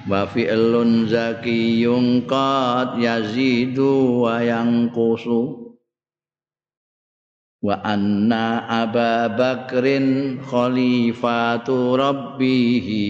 wa 0.07 0.23
fi'lun 0.23 1.03
zakiyun 1.03 2.23
qad 2.23 2.95
yazidu 2.95 4.23
wa 4.23 4.39
yanqusu 4.39 5.62
wa 7.63 7.79
anna 7.79 8.67
aba 8.67 9.31
bakrin 9.31 10.37
khalifatu 10.43 11.95
rabbihi 11.95 13.07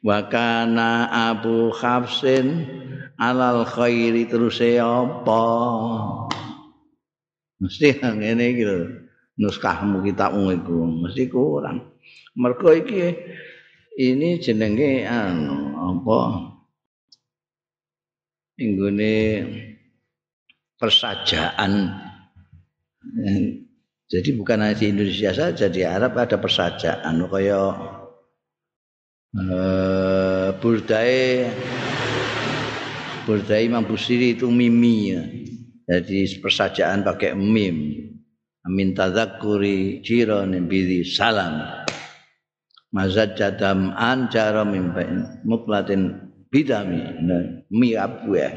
wa 0.00 0.24
kana 0.32 1.12
abu 1.12 1.68
khafsin 1.76 2.64
alal 3.20 3.68
khairi 3.68 4.24
terus 4.24 4.64
apa 4.80 5.44
mesti 7.60 8.00
ngene 8.00 8.44
iki 8.56 8.64
lho 8.64 9.02
nuskahmu 9.38 10.04
kitabmu 10.04 10.52
iku 10.52 10.76
mesti 11.06 11.28
kurang. 11.30 11.94
Mergo 12.36 12.72
iki 12.72 13.12
ini 13.96 14.40
jenenge 14.40 15.04
anu 15.04 15.76
apa? 15.76 16.20
Inggone 18.60 19.14
persajaan 20.76 21.72
jadi 24.12 24.30
bukan 24.36 24.60
hanya 24.60 24.76
di 24.76 24.92
Indonesia 24.92 25.32
saja 25.32 25.72
di 25.72 25.80
Arab 25.88 26.20
ada 26.20 26.36
persajaan 26.36 27.16
kaya 27.32 27.62
eh 29.32 30.48
burdai 30.60 31.48
Burdai 33.22 33.70
Imam 33.70 33.86
Busiri 33.86 34.34
itu 34.34 34.50
mimi 34.50 35.14
ya. 35.14 35.22
Jadi 35.86 36.42
persajaan 36.42 37.06
pakai 37.06 37.38
mim. 37.38 38.02
Amin 38.66 38.98
tadzakuri 38.98 40.02
jiran 40.02 40.50
bidi 40.66 41.06
salam. 41.06 41.86
Mazad 42.90 43.38
jadam 43.38 43.94
an 43.94 44.26
muklatin 45.46 46.18
bidami 46.50 47.22
mi 47.70 47.94
abu 47.94 48.34
ya. 48.34 48.50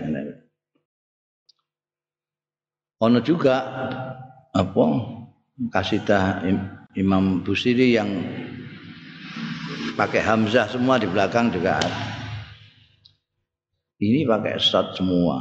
Ono 3.05 3.21
juga 3.21 3.55
apa 4.49 5.14
kasidah 5.71 6.43
Imam 6.95 7.43
Busiri 7.43 7.95
yang 7.95 8.11
pakai 9.95 10.19
hamzah 10.19 10.67
semua 10.67 10.99
di 10.99 11.07
belakang 11.07 11.51
juga 11.51 11.79
ada. 11.79 11.99
Ini 13.95 14.27
pakai 14.27 14.59
stat 14.59 14.99
semua. 14.99 15.39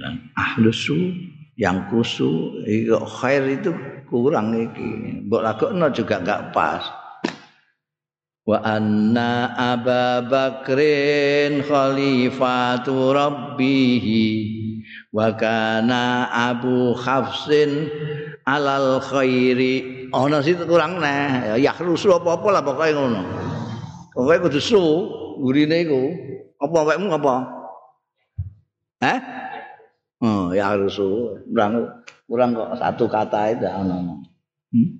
Dan 0.00 0.32
ahlusu 0.32 0.96
yang 1.60 1.86
kusu 1.92 2.64
itu 2.64 2.96
khair 3.20 3.44
itu 3.60 3.70
kurang 4.08 4.56
iki. 4.56 5.22
Mbok 5.28 5.44
lakokno 5.44 5.92
juga 5.92 6.24
enggak 6.24 6.42
pas. 6.56 6.82
Wa 8.44 8.60
anna 8.64 9.56
Aba 9.56 10.24
Bakrin 10.24 11.64
khalifatu 11.64 13.12
rabbih 13.12 14.63
wa 15.14 15.28
kana 15.34 16.28
Abu 16.30 16.94
Hafsin 16.94 17.90
alal 18.46 19.00
khairi. 19.02 20.06
Oh, 20.14 20.30
situ 20.40 20.62
kurang 20.68 21.02
neh. 21.02 21.58
Ya 21.58 21.74
rusuh 21.74 22.22
apa-apa 22.22 22.48
lah 22.54 22.62
pokoke 22.62 22.94
ngono. 22.94 23.22
Pokoke 24.14 24.46
kudu 24.46 24.60
su. 24.62 24.84
gurine 25.38 25.82
iku 25.82 26.02
apa 26.62 26.76
awakmu 26.86 27.08
apa 27.10 27.34
eh 29.02 29.20
oh 30.22 30.54
ya 30.54 30.74
harus 30.74 30.96
kurang 31.50 31.90
kurang 32.30 32.50
kok 32.54 32.70
satu 32.78 33.04
kata 33.10 33.40
itu 33.52 33.66
ono 33.66 34.22
hmm? 34.72 34.90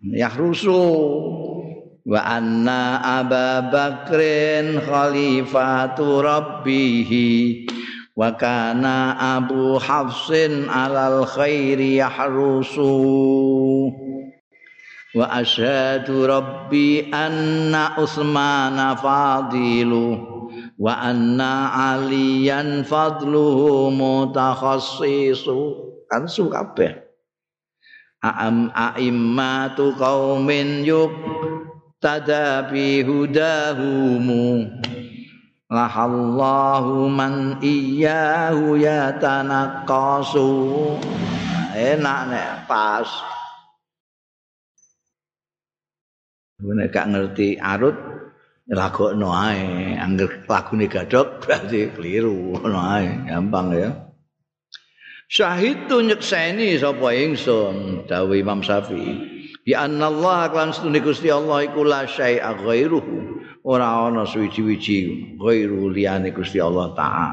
Yahrusu 0.00 0.80
wa 2.06 2.20
anna 2.24 3.00
Aba 3.20 3.68
Bakrin 3.68 4.80
khalifatu 4.80 6.24
rabbihi. 6.24 7.68
Wa 8.16 8.36
kana 8.36 9.16
abu 9.16 9.80
hafsin 9.80 10.68
alal 10.68 11.24
khairi 11.24 12.00
yahrusu. 12.04 12.84
Wa 15.16 15.40
asyhadu 15.40 16.28
rabbi 16.28 17.08
anna 17.08 17.96
usmana 17.96 18.98
fadilu. 19.00 20.20
Wa 20.76 21.00
anna 21.00 21.72
aliyan 21.96 22.84
fadluhu 22.84 23.92
mutakhassisu 23.92 25.58
kan 26.08 26.24
su 26.28 26.48
kabeh. 26.48 26.96
A'am 28.20 28.68
a'immatu 28.76 29.96
qaumin 29.96 30.84
yuk 30.84 31.08
tadabi 32.00 33.04
hudahumu 33.04 34.72
lahallahu 35.68 37.06
man 37.12 37.60
iyyahu 37.60 38.80
yatanaqasu 38.80 40.48
enak 41.76 42.20
nek 42.32 42.50
pas. 42.64 43.08
Nek 46.60 46.92
gak 46.92 47.08
ngerti 47.12 47.56
arut 47.60 47.96
lagokno 48.68 49.32
ae. 49.32 49.96
Angger 49.96 50.44
lagune 50.48 50.88
gadok 50.88 51.44
berarti 51.44 51.92
keliru 51.92 52.56
ae. 52.64 53.28
Gampang 53.28 53.76
ya. 53.76 53.90
Syahid 55.30 55.86
tu 55.86 56.02
nyekseni 56.02 56.74
sapa 56.74 57.14
ingsun 57.14 58.02
dawuh 58.10 58.34
Imam 58.34 58.66
Syafi'i 58.66 59.29
bi 59.64 59.72
anna 59.76 60.08
Allah 60.08 60.48
kan 60.48 60.72
setune 60.72 61.00
Gusti 61.04 61.28
Allah 61.28 61.68
iku 61.68 61.84
la 61.84 62.08
syai'a 62.08 62.56
ghairuhu. 62.56 63.40
Ora 63.60 64.08
ana 64.08 64.24
suwiji-wiji 64.24 65.36
ghairu 65.36 65.92
liyane 65.92 66.32
Gusti 66.32 66.56
Allah 66.60 66.96
taala. 66.96 67.28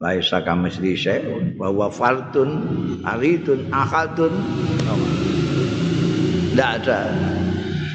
Laisa 0.00 0.40
kamisli 0.44 0.96
syai'un 0.96 1.56
wa 1.60 1.68
huwa 1.72 1.88
fardun 1.92 2.50
aridun 3.04 3.68
ahadun 3.72 4.32
ndak 6.56 6.70
ada. 6.84 7.00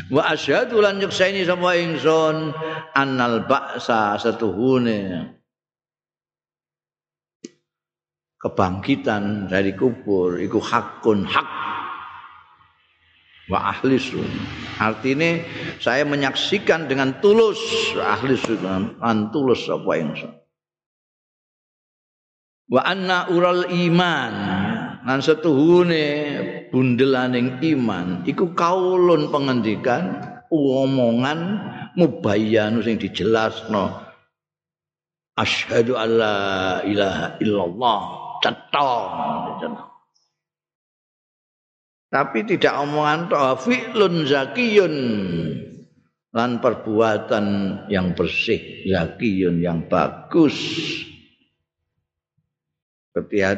Wa 0.10 0.34
asyhadu 0.34 0.86
lan 0.86 1.02
nyekseni 1.02 1.46
sapa 1.46 1.78
ingsun 1.82 2.54
annal 2.94 3.46
ba'sa 3.50 4.18
setuhune. 4.22 5.34
Kebangkitan 8.38 9.50
dari 9.50 9.74
kubur 9.74 10.38
iku 10.38 10.62
hakun 10.62 11.26
hak 11.26 11.66
wa 13.46 13.76
ahlisu 13.76 14.22
artinya 14.82 15.42
saya 15.78 16.02
menyaksikan 16.04 16.90
dengan 16.90 17.18
tulus 17.22 17.60
ahlisu 17.94 18.58
dengan 18.58 19.30
tulus 19.30 19.70
apa 19.70 19.92
yang 19.98 20.14
wa 22.70 22.82
anna 22.82 23.30
ural 23.30 23.70
iman. 23.70 24.34
Lan 25.06 25.22
setuhune 25.22 26.06
bundelaning 26.74 27.62
iman 27.62 28.26
iku 28.26 28.58
kaulun 28.58 29.30
pengendikan 29.30 30.18
omongan 30.50 31.62
mubayyanu 31.94 32.82
sing 32.82 32.98
dijelasno. 32.98 34.02
Asyhadu 35.38 35.94
alla 35.94 36.82
ilaha 36.88 37.38
illallah. 37.38 38.02
Cetha 38.42 38.94
tapi 42.16 42.48
tidak 42.48 42.80
omongan 42.80 43.28
toh 43.28 43.60
fi'lun 43.60 44.24
zakiyun. 44.24 44.96
Lan 46.32 46.64
perbuatan 46.64 47.46
yang 47.92 48.16
bersih 48.16 48.88
zakiyun 48.88 49.60
yang 49.60 49.92
bagus. 49.92 50.56
Ketika 53.16 53.56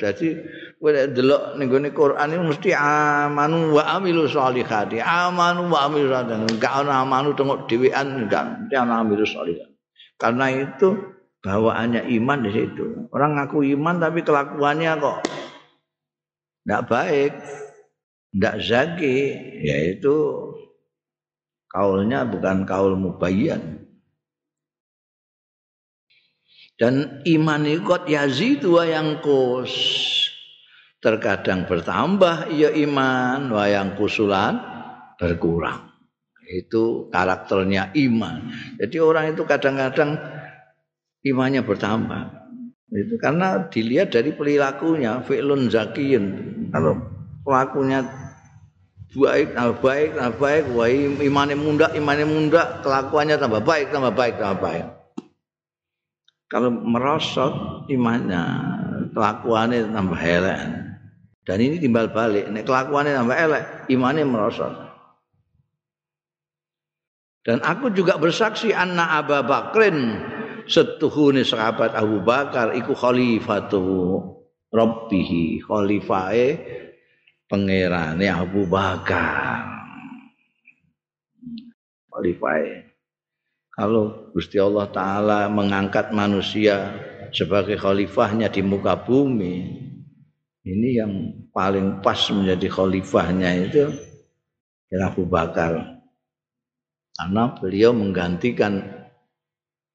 jadi 0.00 0.28
kowe 0.76 0.92
delok 0.92 1.56
ning 1.56 1.72
gone 1.72 1.88
Quran 1.92 2.36
itu 2.36 2.44
mesti 2.44 2.70
amanu 2.76 3.76
wa 3.76 3.84
amilu 3.96 4.24
sholihati. 4.28 5.00
Amanu 5.00 5.68
wa 5.68 5.84
amilu 5.84 6.08
sholihati. 6.08 6.56
Enggak 6.56 6.72
ana 6.80 7.04
amanu 7.04 7.36
tengok 7.36 7.68
dhewean 7.68 8.24
enggak. 8.24 8.64
Mesti 8.64 8.74
ana 8.80 9.04
amilu 9.04 9.24
sholihati. 9.28 9.76
Karena 10.20 10.52
itu 10.52 10.96
bawaannya 11.40 12.08
iman 12.20 12.38
di 12.44 12.50
situ. 12.52 13.08
Orang 13.12 13.36
ngaku 13.40 13.64
iman 13.76 14.00
tapi 14.00 14.20
kelakuannya 14.24 14.92
kok 15.00 15.18
enggak 16.68 16.84
baik 16.92 17.32
ndak 18.30 18.62
zaki 18.62 19.16
yaitu 19.66 20.14
kaulnya 21.70 22.26
bukan 22.26 22.66
kaul 22.66 22.98
mubayyan. 22.98 23.86
Dan 26.80 27.20
iman 27.28 27.62
ikut 27.68 28.08
yazidu 28.08 28.80
wa 28.80 28.84
yang 28.88 29.20
kus. 29.20 29.72
Terkadang 31.00 31.68
bertambah 31.68 32.52
ya 32.52 32.72
iman 32.72 33.52
wa 33.52 33.64
yang 33.68 33.96
kusulan 33.96 34.56
berkurang. 35.20 35.92
Itu 36.44 37.12
karakternya 37.12 37.92
iman. 37.94 38.48
Jadi 38.80 38.96
orang 38.96 39.36
itu 39.36 39.44
kadang-kadang 39.44 40.16
imannya 41.24 41.62
bertambah. 41.64 42.22
Itu 42.90 43.20
karena 43.22 43.70
dilihat 43.70 44.10
dari 44.10 44.34
perilakunya 44.34 45.22
fi'lun 45.22 45.70
zakiyun 45.70 46.24
kalau 46.74 46.98
pelakunya 47.46 48.02
baik 49.16 49.54
tambah 49.56 49.78
baik 49.82 50.08
tambah 50.14 50.36
baik. 50.38 50.64
Wah 50.74 50.88
imane 51.24 51.54
munda 51.58 51.90
imane 51.96 52.24
munda 52.26 52.82
kelakuannya 52.84 53.36
tambah 53.36 53.62
baik 53.62 53.90
tambah 53.90 54.12
baik 54.14 54.34
tambah 54.38 54.58
baik. 54.62 54.86
Kalau 56.50 56.70
merosot 56.70 57.86
imannya 57.90 58.42
kelakuannya 59.14 59.90
tambah 59.90 60.20
elek. 60.20 60.60
Dan 61.46 61.58
ini 61.58 61.82
timbal 61.82 62.12
balik 62.12 62.46
nek 62.52 62.66
kelakuannya 62.66 63.12
tambah 63.16 63.36
elek 63.38 63.64
imannya 63.90 64.24
merosot 64.26 64.90
dan 67.40 67.64
aku 67.64 67.88
juga 67.96 68.20
bersaksi 68.20 68.76
anna 68.76 69.16
Abu 69.16 69.32
Bakrin 69.48 70.20
setuhune 70.68 71.40
sahabat 71.40 71.96
Abu 71.96 72.20
Bakar 72.20 72.76
iku 72.76 72.92
khalifatu 72.92 74.20
rabbihi 74.68 75.64
khalifae 75.64 76.46
pangerane 77.50 78.30
Abu 78.30 78.62
Bakar. 78.70 79.66
Khalifah. 82.06 82.86
Kalau 83.74 84.30
Gusti 84.30 84.62
Allah 84.62 84.86
taala 84.94 85.40
mengangkat 85.50 86.14
manusia 86.14 86.94
sebagai 87.34 87.74
khalifahnya 87.74 88.46
di 88.46 88.62
muka 88.62 88.94
bumi, 88.94 89.66
ini 90.62 90.88
yang 90.94 91.12
paling 91.50 91.98
pas 92.04 92.18
menjadi 92.30 92.70
khalifahnya 92.70 93.50
itu 93.66 93.90
adalah 94.90 95.10
Abu 95.10 95.24
Bakar. 95.26 95.72
Karena 97.18 97.52
beliau 97.56 97.90
menggantikan 97.92 98.80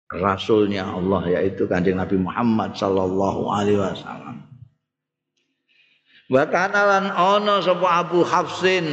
rasulnya 0.09 0.85
Allah 0.85 1.39
yaitu 1.39 1.65
kanjeng 1.65 1.97
Nabi 1.97 2.17
Muhammad 2.19 2.73
sallallahu 2.77 3.49
alaihi 3.49 3.81
wasallam. 3.81 4.54
Wa 6.25 6.49
kana 6.49 6.81
lan 6.89 7.05
ana 7.13 7.61
sapa 7.61 8.01
Abu 8.01 8.25
Hafsin. 8.25 8.87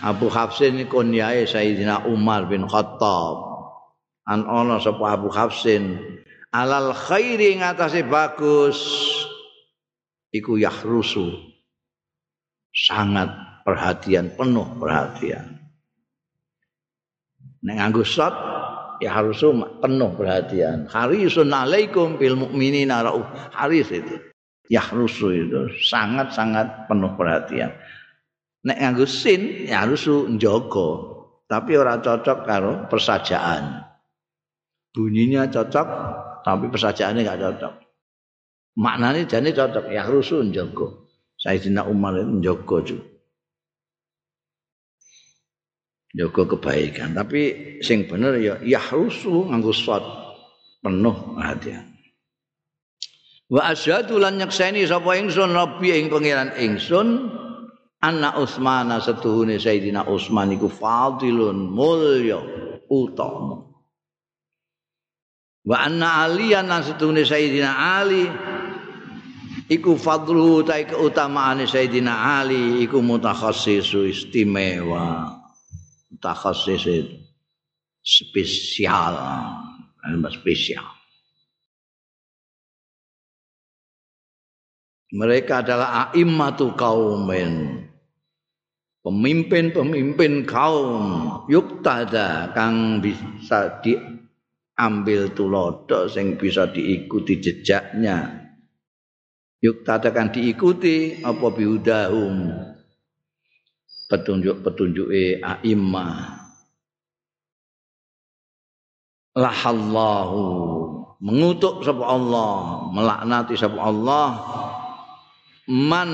Abu 0.00 0.32
Hafsin 0.32 0.88
kunyae 0.88 1.44
Sayyidina 1.44 2.08
Umar 2.08 2.48
bin 2.48 2.64
Khattab. 2.64 3.36
An 4.24 4.48
ana 4.48 4.80
sapa 4.80 5.20
Abu 5.20 5.28
Hafsin 5.28 6.00
alal 6.48 6.96
khairi 6.96 7.60
ngatasé 7.60 8.08
bagus 8.08 8.80
iku 10.32 10.56
yahrusu. 10.56 11.52
Sangat 12.72 13.28
perhatian 13.68 14.32
penuh 14.32 14.64
perhatian. 14.80 15.60
Nek 17.68 17.74
nganggo 17.76 18.00
shot 18.00 18.32
ya 19.04 19.12
harus 19.12 19.44
penuh 19.44 20.10
perhatian. 20.16 20.88
Harisun 20.88 21.52
alaikum 21.52 22.16
bil 22.16 22.40
mukminina 22.40 23.04
rauf. 23.04 23.28
Haris 23.52 23.92
itu. 23.92 24.31
Yahrusu 24.72 25.28
itu 25.36 25.60
sangat-sangat 25.84 26.88
penuh 26.88 27.12
perhatian. 27.12 27.76
Nek 28.64 28.78
nganggo 28.80 29.04
sin 29.04 29.68
yahrusu 29.68 30.32
njogo, 30.32 30.88
tapi 31.44 31.76
ora 31.76 32.00
cocok 32.00 32.38
karo 32.48 32.72
persajaan. 32.88 33.84
Bunyinya 34.96 35.48
cocok, 35.52 35.88
tapi 36.40 36.72
persajaannya 36.72 37.20
enggak 37.20 37.40
cocok. 37.44 37.74
Maknanya 38.80 39.28
jane 39.28 39.52
cocok 39.52 39.92
yahrusu 39.92 40.40
njogo. 40.48 41.12
Sayyidina 41.36 41.84
Umar 41.90 42.16
itu 42.16 42.32
njogo 42.40 42.76
juga. 42.80 43.08
Njogo 46.12 46.42
kebaikan, 46.44 47.16
tapi 47.16 47.40
sing 47.80 48.04
bener 48.04 48.36
ya 48.36 48.54
yahrusu 48.60 49.48
nganggo 49.48 49.72
shot 49.72 50.04
penuh 50.84 51.36
perhatian. 51.36 51.91
Wa 53.52 53.68
asyhadu 53.68 54.16
lan 54.16 54.40
nyekseni 54.40 54.88
sapa 54.88 55.12
ingsun 55.20 55.52
rabbi 55.52 55.92
ing 55.92 56.08
pangeran 56.08 56.56
ingsun 56.56 57.28
anna 58.00 58.32
Utsman 58.40 58.88
setuhune 58.96 59.60
Sayyidina 59.60 60.08
Utsman 60.08 60.56
iku 60.56 60.72
fadilun 60.72 61.68
mulya 61.68 62.40
utama. 62.88 63.68
Wa 65.62 65.86
anna 65.86 66.26
aliyan 66.26 66.66
lan 66.66 66.82
setune 66.82 67.22
sayyidina 67.22 67.70
ali 68.02 68.26
iku 69.70 69.94
fadlu 69.94 70.66
ta 70.66 70.82
keutamaane 70.82 71.70
sayyidina 71.70 72.42
ali 72.42 72.82
iku 72.82 72.98
mutakhassisu 72.98 74.10
istimewa. 74.10 75.38
Mutakhasis 76.10 76.90
spesial 78.02 79.14
spesial 80.34 81.01
mereka 85.12 85.60
adalah 85.60 86.08
a'immatu 86.08 86.72
kaumen 86.72 87.82
pemimpin-pemimpin 89.02 90.46
kaum. 90.46 90.96
Yuktada 91.50 92.54
kang 92.54 93.02
bisa 93.02 93.82
diambil 93.82 95.30
tulodo 95.34 96.06
sing 96.08 96.38
bisa 96.38 96.70
diikuti 96.70 97.42
jejaknya. 97.42 98.40
Yuktada 99.62 100.10
kang 100.10 100.30
diikuti 100.34 101.22
apa 101.22 101.46
biudahum? 101.54 102.50
Petunjuk-petunjuke 104.10 105.42
a'immah. 105.42 106.42
Lahallahu. 109.38 110.44
Mengutuk 111.22 111.86
sapa 111.86 112.02
Allah 112.02 112.90
melaknati 112.90 113.54
sapa 113.54 113.78
Allah 113.78 114.42
man 115.70 116.10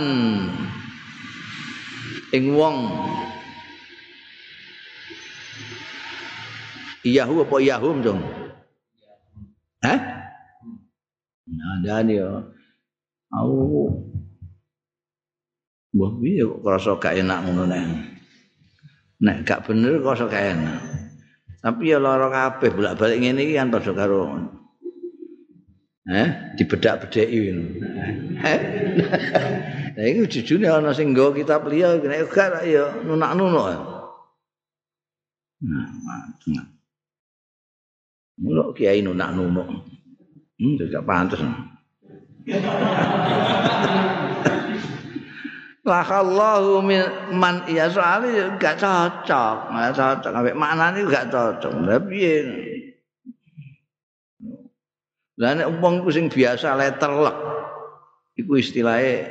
ing 2.32 2.52
wong 2.52 2.76
Yahu 7.08 7.46
apa 7.46 7.56
Yahum 7.62 8.04
dong? 8.04 8.20
Hah? 9.80 9.98
Nah, 11.48 11.76
dan 11.80 12.10
ya. 12.10 12.28
Aku 13.32 13.88
Wah, 15.96 16.12
piye 16.20 16.44
kok 16.44 16.60
krasa 16.60 17.00
gak 17.00 17.16
enak 17.16 17.48
ngono 17.48 17.64
nek. 17.64 17.80
Nek 19.24 19.36
gak 19.48 19.64
bener 19.64 20.04
krasa 20.04 20.28
gak 20.28 20.52
enak. 20.52 20.80
Tapi 21.64 21.90
ya 21.90 21.98
lara 21.98 22.28
kabeh 22.28 22.70
bolak-balik 22.70 23.18
ngene 23.18 23.40
iki 23.42 23.56
kan 23.56 23.72
padha 23.72 23.92
karo 23.96 24.36
Eh, 26.08 26.56
dibedak-bedeki 26.56 27.52
ngono. 27.52 27.64
Eh. 28.40 28.58
Nah 29.92 30.04
iki 30.08 30.40
jujune 30.40 30.64
ana 30.64 30.96
sing 30.96 31.12
nggo 31.12 31.36
kitab 31.36 31.68
liya 31.68 32.00
nek 32.00 32.32
gak 32.32 32.64
ya 32.64 33.04
nunak-nunuk. 33.04 33.68
Nah, 35.68 35.88
Mula 38.38 38.72
kiai 38.72 39.04
nunak-nunuk. 39.04 39.68
Hmm, 40.56 40.74
tidak 40.80 41.04
pantas. 41.04 41.44
Lahallahu 45.84 46.84
min 46.84 47.04
man 47.36 47.68
iya 47.68 47.90
soalnya 47.92 48.56
gak 48.56 48.80
cocok, 48.80 49.56
gak 49.76 49.92
cocok. 49.92 50.30
Sampai 50.32 50.56
maknanya 50.56 51.04
gak 51.04 51.28
cocok. 51.28 51.72
Tapi 51.84 52.16
ya, 52.16 52.36
Lah 55.38 55.54
nek 55.54 55.78
wong 55.78 56.02
iku 56.02 56.10
sing 56.10 56.26
biasa 56.26 56.74
letterlek 56.74 57.36
iku 58.34 58.58
istilahnya 58.58 59.30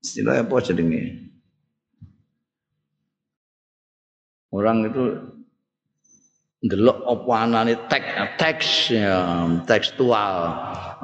istilahnya 0.00 0.48
apa 0.48 0.56
jenenge? 0.64 1.28
Orang 4.48 4.88
itu 4.88 5.04
ndelok 6.64 7.04
apa 7.04 7.32
anane 7.36 7.74
teks 7.92 8.08
teks 8.40 8.68
ya 8.96 9.44
tekstual. 9.68 10.34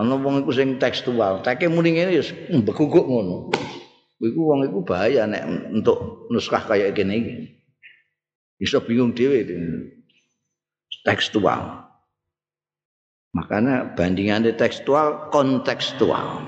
Ana 0.01 0.17
wong 0.17 0.49
iku 0.49 0.53
sing 0.57 0.81
tekstual, 0.81 1.45
teke 1.45 1.69
muni 1.69 2.01
ngene 2.01 2.17
ya 2.17 2.25
mbeguguk 2.57 3.05
ngono. 3.05 3.53
Iku 4.25 4.41
wong 4.49 4.65
iku 4.65 4.81
bahaya 4.81 5.29
nek 5.29 5.45
untuk 5.77 6.25
nuskah 6.33 6.65
kayak 6.65 6.97
gini 6.97 7.15
iki. 7.21 7.35
Iso 8.65 8.81
bingung 8.81 9.13
dhewe 9.13 9.45
tekstual. 11.05 11.84
Makanya 13.35 13.99
bandingannya 13.99 14.55
tekstual, 14.55 15.29
kontekstual. 15.35 16.47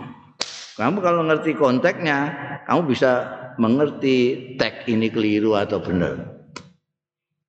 Kamu 0.78 1.03
kalau 1.03 1.26
ngerti 1.26 1.59
konteksnya, 1.59 2.18
kamu 2.62 2.80
bisa 2.87 3.12
mengerti 3.59 4.16
teks 4.55 4.87
ini 4.87 5.11
keliru 5.11 5.59
atau 5.59 5.82
benar. 5.82 6.47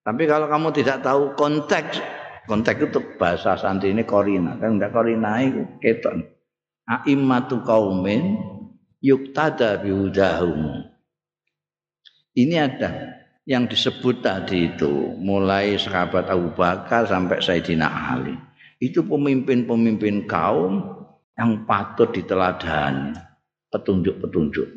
Tapi 0.01 0.23
kalau 0.25 0.49
kamu 0.49 0.73
tidak 0.73 1.05
tahu 1.05 1.37
konteks, 1.37 2.01
konteks 2.49 2.89
itu 2.89 2.99
bahasa 3.21 3.59
santri 3.59 3.93
ini 3.93 4.07
korina. 4.07 4.57
Kan 4.57 4.81
enggak 4.81 4.95
korina 4.95 5.37
itu 5.43 5.67
keton. 5.83 6.25
A'immatu 6.87 7.61
kaumin 7.61 8.39
yuktada 9.03 9.77
bihudahum. 9.83 10.87
Ini 12.33 12.55
ada 12.57 13.21
yang 13.43 13.67
disebut 13.67 14.23
tadi 14.23 14.71
itu. 14.71 15.13
Mulai 15.19 15.75
sahabat 15.75 16.31
Abu 16.31 16.55
Bakar 16.55 17.05
sampai 17.05 17.43
Sayyidina 17.43 17.91
Ali 17.91 18.46
itu 18.77 19.01
pemimpin-pemimpin 19.01 20.29
kaum 20.29 20.81
yang 21.37 21.65
patut 21.65 22.13
diteladani 22.13 23.17
petunjuk-petunjuk. 23.69 24.69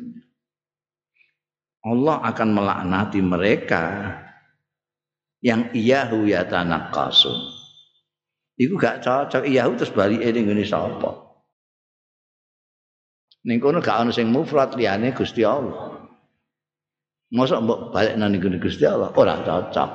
Allah 1.81 2.17
akan 2.21 2.49
melaknati 2.53 3.19
mereka 3.25 3.85
yang 5.41 5.73
iyahu 5.73 6.29
yatanakasu. 6.29 7.33
Iku 8.61 8.77
gak 8.77 9.01
cocok 9.01 9.49
iyahu 9.49 9.73
terus 9.73 9.89
balik 9.89 10.21
ini 10.21 10.45
ngene 10.45 10.61
sapa. 10.61 11.33
Ning 13.49 13.57
kono 13.57 13.81
gak 13.81 14.05
ana 14.05 14.13
sing 14.13 14.29
mufrad 14.29 14.77
liyane 14.77 15.17
Gusti 15.17 15.41
Allah. 15.41 15.97
Mosok 17.33 17.59
mbok 17.65 17.79
balik 17.89 18.13
nang 18.21 18.37
Gusti 18.37 18.85
Allah 18.85 19.09
ora 19.17 19.41
cocok. 19.41 19.91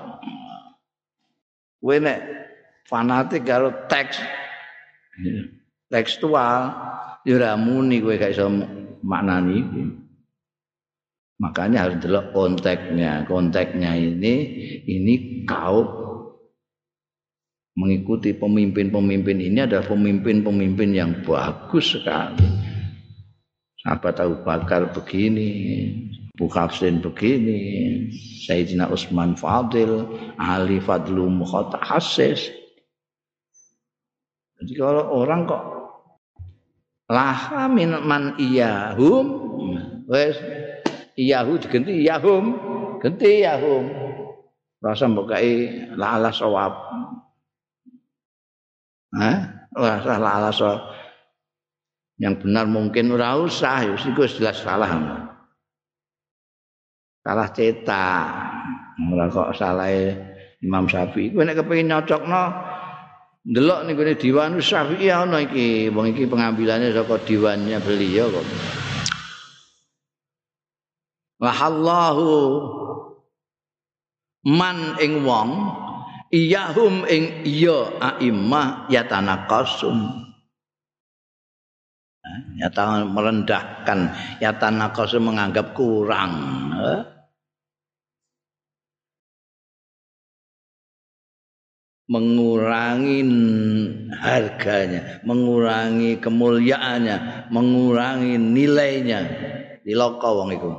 Kowe 1.79 1.97
nek 2.03 2.19
fanatik 2.87 3.47
karo 3.47 3.87
teks. 3.91 4.19
Tekstual 5.87 6.75
ya 7.23 7.33
ora 7.39 7.53
muni 7.55 8.03
kowe 8.03 8.15
gak 8.19 8.35
iso 8.35 8.51
maknani. 9.03 9.59
Iki 9.63 9.83
makanya 11.37 11.85
harus 11.85 12.01
delok 12.01 12.33
konteksnya 12.33 13.29
konteksnya 13.29 13.93
ini 13.93 14.35
ini 14.89 15.45
kau 15.45 15.85
mengikuti 17.77 18.33
pemimpin-pemimpin 18.33 19.37
ini 19.37 19.69
adalah 19.69 19.85
pemimpin-pemimpin 19.85 20.97
yang 20.97 21.21
bagus 21.21 22.01
sekali. 22.01 22.49
Sahabat 23.85 24.17
Abu 24.17 24.41
Bakar 24.43 24.97
begini 24.97 25.49
Abu 26.35 26.49
Hafsin 26.49 27.05
begini 27.05 27.61
Sayyidina 28.49 28.89
Utsman 28.89 29.37
Fadil 29.37 30.09
Ali 30.41 30.81
Fadlu 30.81 31.29
Mukhata 31.29 31.77
Hasis 31.85 32.49
Jadi 34.57 34.73
kalau 34.77 35.13
orang 35.13 35.45
kok 35.45 35.63
laha 37.13 37.69
min 37.69 37.93
man 38.03 38.35
iyahum 38.41 39.27
wes 40.09 40.41
iyahu 41.15 41.61
diganti 41.61 42.03
iyahum 42.03 42.57
ganti 43.01 43.45
iyahum. 43.45 43.85
Rasa 44.81 45.09
mbok 45.09 45.33
kai 45.33 45.73
lala 45.97 46.31
sawab 46.31 46.73
Hah? 49.17 49.37
Rasa 49.73 50.21
lala 50.21 50.51
sawab 50.53 50.81
yang 52.17 52.41
benar 52.41 52.65
mungkin 52.65 53.13
ora 53.13 53.37
usah 53.37 53.85
ya 53.85 53.93
iku 53.93 54.25
jelas 54.25 54.65
salah 54.65 54.89
salah 57.21 57.49
cetak. 57.53 58.27
Ora 59.13 59.29
kok 59.29 59.53
salah 59.53 59.93
Imam 60.65 60.89
Syafi'i. 60.89 61.35
Kuwi 61.35 61.45
nek 61.45 61.61
kepengin 61.61 61.93
nyocokno 61.93 62.43
Delok 63.47 63.87
niku 63.87 64.03
ne 64.03 64.19
diwan 64.19 64.59
Syafi'i 64.59 65.07
ana 65.07 65.39
iki, 65.39 65.87
wong 65.95 66.11
iki 66.11 66.27
pengambilannya 66.27 66.91
saka 66.91 67.23
diwannya 67.23 67.79
beliau 67.79 68.27
kok. 68.35 68.47
Wahallahu 71.39 72.35
man 74.51 74.99
ing 74.99 75.23
wong 75.23 75.51
iyahum 76.35 77.07
ing 77.07 77.47
iya 77.47 77.87
a'immah 78.03 78.91
yatanaqasum. 78.91 80.27
Ya 82.59 82.67
merendahkan, 83.07 84.11
yatanaqasum 84.43 85.23
menganggap 85.23 85.71
kurang. 85.79 86.35
Mengurangi 92.07 93.19
harganya, 94.15 95.19
mengurangi 95.27 96.23
kemuliaannya, 96.23 97.51
mengurangi 97.51 98.39
nilainya 98.39 99.21
di 99.83 99.93
loko 99.95 100.43
wong 100.43 100.51
iku. 100.55 100.71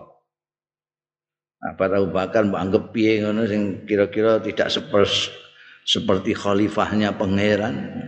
Apa 1.58 1.90
tahu 1.90 2.14
bahkan 2.14 2.54
anggap 2.54 2.96
piye 2.96 3.20
ngono 3.20 3.44
sing 3.50 3.84
kira-kira 3.84 4.40
tidak 4.40 4.72
seperti 4.72 5.34
seperti 5.88 6.36
khalifahnya 6.36 7.16
pangeran. 7.16 8.08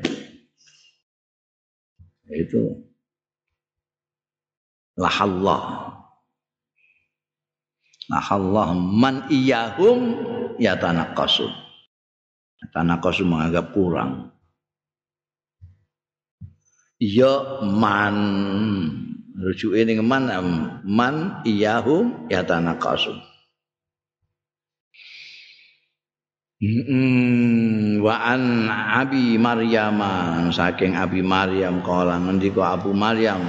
itu 2.30 2.86
lahallah 4.93 5.89
lahallah 8.05 8.78
man 8.78 9.26
iyahum 9.34 10.13
ya 10.61 10.78
tanakasun 12.72 13.28
menganggap 13.32 13.72
kurang. 13.72 14.36
Ya 16.99 17.64
man. 17.64 18.18
Rujuk 19.39 19.72
ini 19.72 20.03
man 20.03 20.28
man 20.84 21.39
iyahum 21.47 22.28
ya 22.28 22.43
tanakasun 22.43 23.24
Hmm, 26.60 28.03
wa 28.03 28.20
an 28.20 28.68
Abi 28.68 29.39
Maryam 29.39 30.03
saking 30.51 30.91
Abi 30.91 31.24
Maryam 31.24 31.80
kala 31.80 32.20
ngendika 32.20 32.76
Abu 32.76 32.91
Maryam 32.91 33.39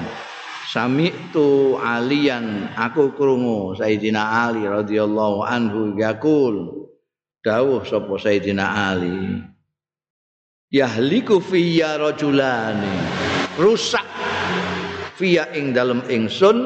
sami 0.71 1.11
tu 1.35 1.75
alian 1.75 2.71
aku 2.79 3.11
krungu 3.19 3.75
Sayyidina 3.75 4.47
Ali 4.47 4.63
radhiyallahu 4.63 5.43
anhu 5.43 5.99
yakul 5.99 6.80
dawuh 7.41 7.85
sapa 7.89 8.15
Sayyidina 8.21 8.65
Ali 8.93 9.41
yahliku 10.71 11.41
fiyya 11.41 11.97
rajulani 11.99 12.95
rusak 13.57 14.05
fiyya 15.17 15.51
ing 15.57 15.73
dalem 15.73 16.05
ingsun 16.07 16.57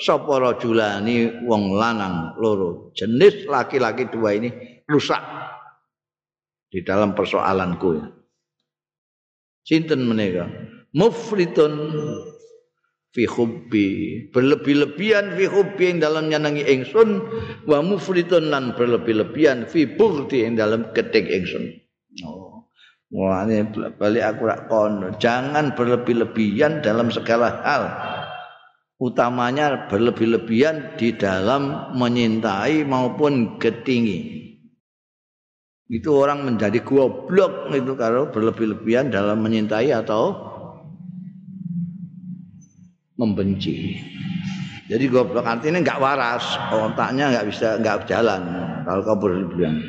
sapa 0.00 0.40
rajulani 0.40 1.44
wong 1.46 1.76
lanang 1.76 2.34
loro 2.40 2.90
jenis 2.96 3.46
laki-laki 3.46 4.10
dua 4.10 4.34
ini 4.34 4.50
rusak 4.88 5.22
di 6.74 6.82
dalam 6.82 7.14
persoalanku 7.14 7.88
ya. 7.94 8.06
Sinten 9.62 10.02
menika? 10.04 10.50
Mufritun 10.90 11.72
fi 13.14 13.30
hubbi 13.30 13.88
berlebih-lebihan 14.34 15.38
fi 15.38 15.46
hubbi 15.46 15.94
yang 15.94 16.02
dalam 16.02 16.26
nyenengi 16.28 16.66
ingsun 16.66 17.22
wa 17.70 17.78
mufritun 17.80 18.50
lan 18.50 18.74
berlebih-lebihan 18.74 19.70
fi 19.70 19.86
yang 20.34 20.58
dalam 20.58 20.90
ketik 20.90 21.30
ingsun. 21.30 21.70
Oh 23.14 23.30
ini 23.46 23.62
balik 23.94 24.24
aku 24.26 24.42
rak 24.50 24.66
kono 24.66 25.14
jangan 25.22 25.70
berlebih-lebihan 25.78 26.82
dalam 26.82 27.14
segala 27.14 27.62
hal. 27.62 27.84
Utamanya 28.98 29.86
berlebih-lebihan 29.90 30.98
di 30.98 31.14
dalam 31.14 31.94
menyintai 31.94 32.82
maupun 32.86 33.58
ketinggi 33.58 34.44
itu 35.92 36.08
orang 36.16 36.48
menjadi 36.48 36.80
goblok 36.80 37.68
itu 37.76 37.92
kalau 37.94 38.32
berlebih-lebihan 38.32 39.12
dalam 39.12 39.44
menyintai 39.44 39.92
atau 39.92 40.53
membenci. 43.18 43.98
Jadi 44.84 45.04
goblok 45.08 45.48
artinya 45.48 45.80
nggak 45.80 46.02
waras, 46.02 46.44
otaknya 46.68 47.32
nggak 47.32 47.46
bisa 47.48 47.80
nggak 47.80 48.04
jalan 48.04 48.42
kalau 48.84 49.00
kau 49.00 49.16
berlebihan. 49.16 49.80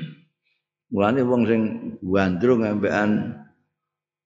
Mulane 0.87 1.21
wong 1.27 1.41
sing 1.43 1.61
gandrung 1.99 2.63
ngambekan 2.63 3.35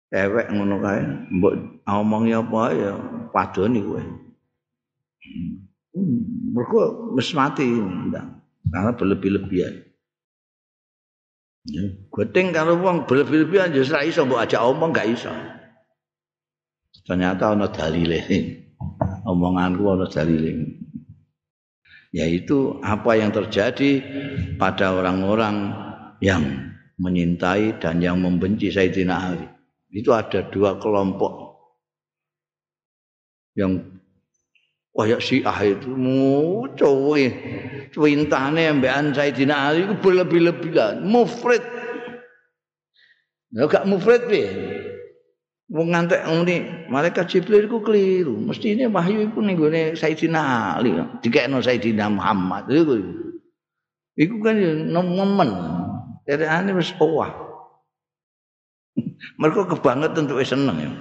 cewek 0.10 0.50
ngono 0.50 0.82
kae, 0.82 1.02
mbok 1.30 1.54
omongi 1.86 2.34
apa 2.34 2.62
ya 2.74 2.94
padoni 3.30 3.80
kowe. 3.86 4.04
Mergo 6.58 7.14
wis 7.14 7.30
mati 7.38 7.68
karena 8.74 8.92
berlebih-lebihan. 8.98 9.76
Ya, 11.68 11.84
Geting 12.10 12.56
kalau 12.56 12.80
wong 12.80 13.06
berlebih-lebihan 13.06 13.76
ya 13.76 13.84
ora 13.84 14.02
iso 14.08 14.26
mbok 14.26 14.42
ajak 14.42 14.64
omong 14.64 14.90
gak 14.90 15.12
iso. 15.12 15.30
Ternyata 17.06 17.54
ana 17.54 17.70
dalile. 17.70 18.26
Omonganku 19.28 19.84
ana 19.90 20.06
dalile 20.08 20.78
yaitu 22.16 22.80
apa 22.82 23.20
yang 23.20 23.30
terjadi 23.36 24.02
pada 24.56 24.96
orang-orang 24.96 25.76
yang 26.24 26.74
menyintai 26.98 27.78
dan 27.78 28.02
yang 28.02 28.18
membenci 28.18 28.74
Sayyidina 28.74 29.16
Ali. 29.16 29.46
Itu 29.94 30.16
ada 30.16 30.48
dua 30.50 30.82
kelompok. 30.82 31.62
Yang 33.54 34.02
kayak 34.98 35.22
si 35.22 35.46
ah 35.46 35.62
itu 35.62 35.94
mucowe 35.94 37.22
cuintane 37.94 38.64
ambekan 38.66 39.14
Sayyidina 39.14 39.56
Ali 39.70 39.86
itu 39.86 39.96
berlebih-lebihan. 40.02 41.06
Mufrid 41.06 41.62
Ya 43.48 43.64
gak 43.64 43.88
mufrid 43.88 44.28
piye 44.28 44.52
Wong 45.68 45.92
ngantek 45.92 46.24
ngene, 46.24 46.88
malaikat 46.88 47.28
Jibril 47.28 47.68
iku 47.68 47.84
keliru. 47.84 48.40
Mestine 48.40 48.88
wahyu 48.88 49.28
iku 49.28 49.44
ning 49.44 49.60
gone 49.60 50.00
Sayyidina 50.00 50.80
Ali, 50.80 50.96
dikekno 51.20 51.60
Sayyidina 51.60 52.08
Muhammad. 52.08 52.72
Iku. 52.72 52.96
Iku 54.16 54.36
kan 54.40 54.56
nemen. 54.88 55.50
Derekane 56.24 56.72
wis 56.72 56.96
owah. 57.04 57.36
Mergo 59.40 59.68
kebangetan 59.68 60.32
untuk 60.32 60.40
seneng 60.48 60.78
ya. 60.80 60.92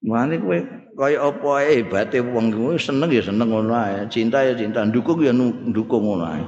Mane 0.00 0.40
kowe 0.40 0.56
kaya 0.96 1.20
apa 1.20 1.64
hebate 1.64 2.24
wong 2.24 2.52
kuwi 2.52 2.80
seneng 2.80 3.12
ya 3.12 3.20
seneng 3.20 3.52
ngono 3.52 3.72
ae, 3.76 4.08
cinta 4.08 4.40
ya 4.40 4.56
cinta, 4.56 4.80
ndukung 4.84 5.20
ya 5.20 5.32
ndukung 5.32 6.04
ngono 6.04 6.24
ae. 6.28 6.44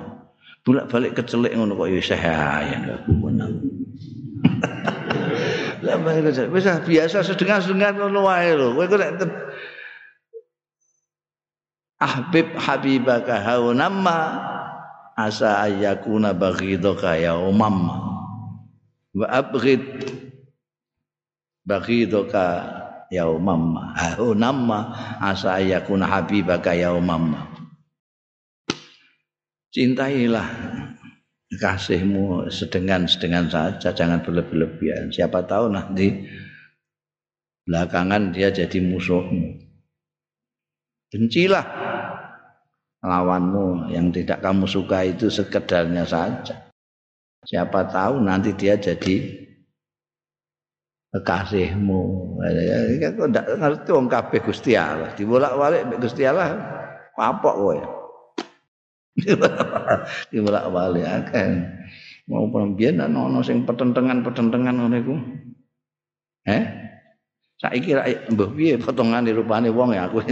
Bolak-balik 0.64 1.16
kecelik 1.16 1.52
ngono 1.56 1.76
kok 1.76 1.88
ya 1.88 2.00
saya 2.00 2.64
ya 2.68 2.96
Lah 5.82 5.98
wis 6.54 6.66
biasa 6.86 7.26
sedengan-sedengan 7.26 7.98
ngono 7.98 8.30
wae 8.30 8.54
lho. 8.54 8.78
Kowe 8.78 8.86
kok 8.86 9.02
Ahbib 12.02 12.58
habibaka 12.58 13.38
haunamma 13.38 14.18
asa 15.14 15.62
ayakuna 15.62 16.34
baghidaka 16.34 17.14
ya 17.14 17.38
umam. 17.38 17.86
Wa 19.14 19.26
abghid 19.30 19.82
baghidaka 21.62 22.46
ya 23.06 23.30
umam. 23.30 23.78
Haunamma 23.94 24.78
asa 25.22 25.62
ayakuna 25.62 26.10
habibaka 26.10 26.74
ya 26.74 26.90
umam. 26.90 27.38
Cintailah 29.70 30.71
kasihmu 31.60 32.48
sedengan-sedengan 32.48 33.48
saja 33.52 33.92
jangan 33.92 34.24
berlebih-lebihan. 34.24 35.12
Siapa 35.12 35.44
tahu 35.44 35.68
nanti 35.68 36.24
belakangan 37.68 38.32
dia 38.32 38.48
jadi 38.48 38.78
musuhmu. 38.80 39.60
Bencilah 41.12 41.66
lawanmu 43.04 43.92
yang 43.92 44.08
tidak 44.14 44.40
kamu 44.40 44.64
suka 44.64 45.04
itu 45.04 45.28
sekedarnya 45.28 46.08
saja. 46.08 46.72
Siapa 47.42 47.90
tahu 47.90 48.22
nanti 48.22 48.54
dia 48.56 48.78
jadi 48.80 49.44
kekasihmu. 51.12 52.02
Kan 53.02 53.12
kok 53.18 53.28
ndak 53.28 53.46
ngerti 53.60 53.88
wong 53.92 54.08
kabeh 54.08 54.40
Gusti 54.40 54.72
Allah. 54.72 55.12
Dibolak-balik 55.12 56.00
Gusti 56.00 56.24
Allah 56.24 56.56
kapok 57.12 57.54
kowe 57.60 58.01
dibolak-balik 60.32 61.04
akeh. 61.04 61.48
Mau 62.30 62.48
pembiyen 62.48 63.02
ana 63.02 63.28
ana 63.28 63.40
sing 63.44 63.66
petentengan-petentengan 63.68 64.78
ngono 64.78 64.96
iku. 64.96 65.14
Eh? 66.48 66.62
Saiki 67.62 67.94
ra 67.94 68.02
mbah 68.34 68.50
piye 68.58 68.74
potongane 68.74 69.30
rupane 69.30 69.70
wong 69.70 69.94
ya 69.94 70.10
aku 70.10 70.22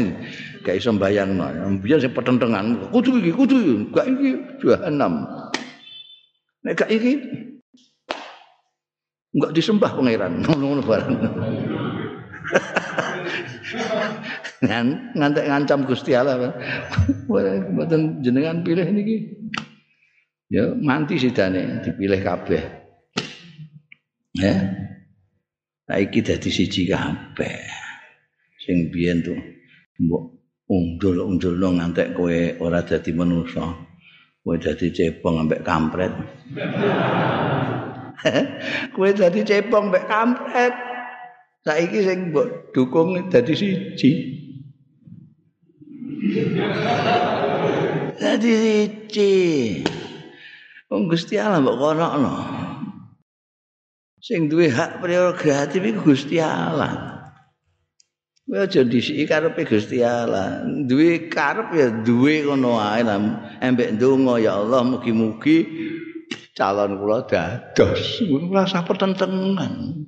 gak 0.67 0.75
iso 0.75 0.91
mbayangno. 0.91 1.47
Biyen 1.79 2.03
sing 2.03 2.11
petentengan 2.11 2.91
kudu 2.91 3.23
iki 3.23 3.33
kudu 3.35 3.59
gak 3.95 4.07
iki 4.07 4.29
jahanam. 4.65 5.29
Nek 6.67 6.75
gak 6.75 6.91
iki 6.91 7.23
enggak 9.31 9.55
disembah 9.55 9.95
pangeran 9.95 10.41
ngono-ngono 10.43 10.83
barang. 10.83 11.15
Ngan, 14.61 15.17
ngantek 15.17 15.49
ngancam 15.49 15.89
Gusti 15.89 16.13
Allah. 16.13 16.53
Mboten 17.73 18.21
jenengan 18.21 18.61
pilih 18.61 18.85
niki. 18.93 19.41
Ya 20.51 20.75
manti 20.75 21.15
sidane 21.17 21.81
dipilih 21.87 22.21
kabeh. 22.21 22.63
Ya. 24.37 24.55
Saiki 25.87 26.23
dadi 26.23 26.51
siji 26.51 26.87
kabeh. 26.91 27.59
Sing 28.61 28.93
biyen 28.93 29.25
tuh 29.25 29.39
mbok 30.03 30.23
undul-undulno 30.71 31.81
ngantek 31.81 32.15
kowe 32.19 32.59
ora 32.61 32.83
dadi 32.83 33.15
manusa. 33.15 33.63
Kowe 34.43 34.57
dadi 34.59 34.93
cepong 34.93 35.41
ambek 35.47 35.65
kampret. 35.65 36.13
kowe 38.95 39.09
dadi 39.09 39.41
cepong 39.47 39.85
ambek 39.89 40.05
kampret. 40.11 40.90
Saiki 41.61 42.01
sing 42.01 42.33
mbok 42.33 42.73
dukung 42.73 43.29
dadi 43.29 43.53
siji. 43.53 44.11
Dadi 48.17 48.53
siji. 48.57 49.33
Wong 50.89 51.13
Gusti 51.13 51.37
Allah 51.37 51.61
mbok 51.61 51.77
konokno. 51.77 52.35
Sing 54.25 54.49
duwe 54.49 54.73
hak 54.73 55.05
prerogatif 55.05 55.85
iku 55.85 56.17
Gusti 56.17 56.41
Allah. 56.41 57.21
Ya 58.51 58.65
aja 58.67 58.81
disiki 58.83 59.29
karepe 59.29 59.69
Gusti 59.69 60.01
Allah. 60.01 60.65
Duwe 60.65 61.29
karep 61.29 61.77
ya 61.77 61.93
duwe 61.93 62.41
ngono 62.49 62.81
ae 62.81 63.05
lah. 63.05 63.21
Embek 63.61 64.01
ndonga 64.01 64.41
ya 64.41 64.57
Allah 64.57 64.81
mugi-mugi 64.81 65.69
calon 66.57 66.97
kula 66.97 67.29
dados. 67.29 68.25
Ora 68.27 68.65
usah 68.65 68.83
pertentangan. 68.85 70.00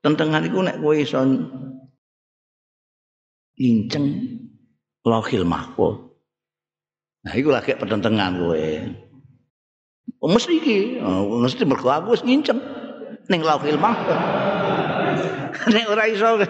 Tentengan 0.00 0.48
iku 0.48 0.64
nek 0.64 0.80
kowe 0.80 0.96
iso 0.96 1.20
inceng 3.60 4.06
lohil 5.04 5.44
mahfuz. 5.44 6.08
Nah 7.20 7.32
iku 7.36 7.52
lagi 7.52 7.76
pertentangan 7.76 8.40
kowe. 8.40 8.64
Oh, 10.20 10.28
mesti 10.28 10.56
iki, 10.56 10.78
oh, 11.04 11.44
mesti 11.44 11.68
mergo 11.68 11.92
aku 11.92 12.16
wis 12.16 12.24
nginceng 12.24 12.60
ning 13.28 13.44
lohil 13.44 13.76
mahfuz. 13.76 14.16
nek 15.68 15.84
ora 15.92 16.08
iso 16.08 16.40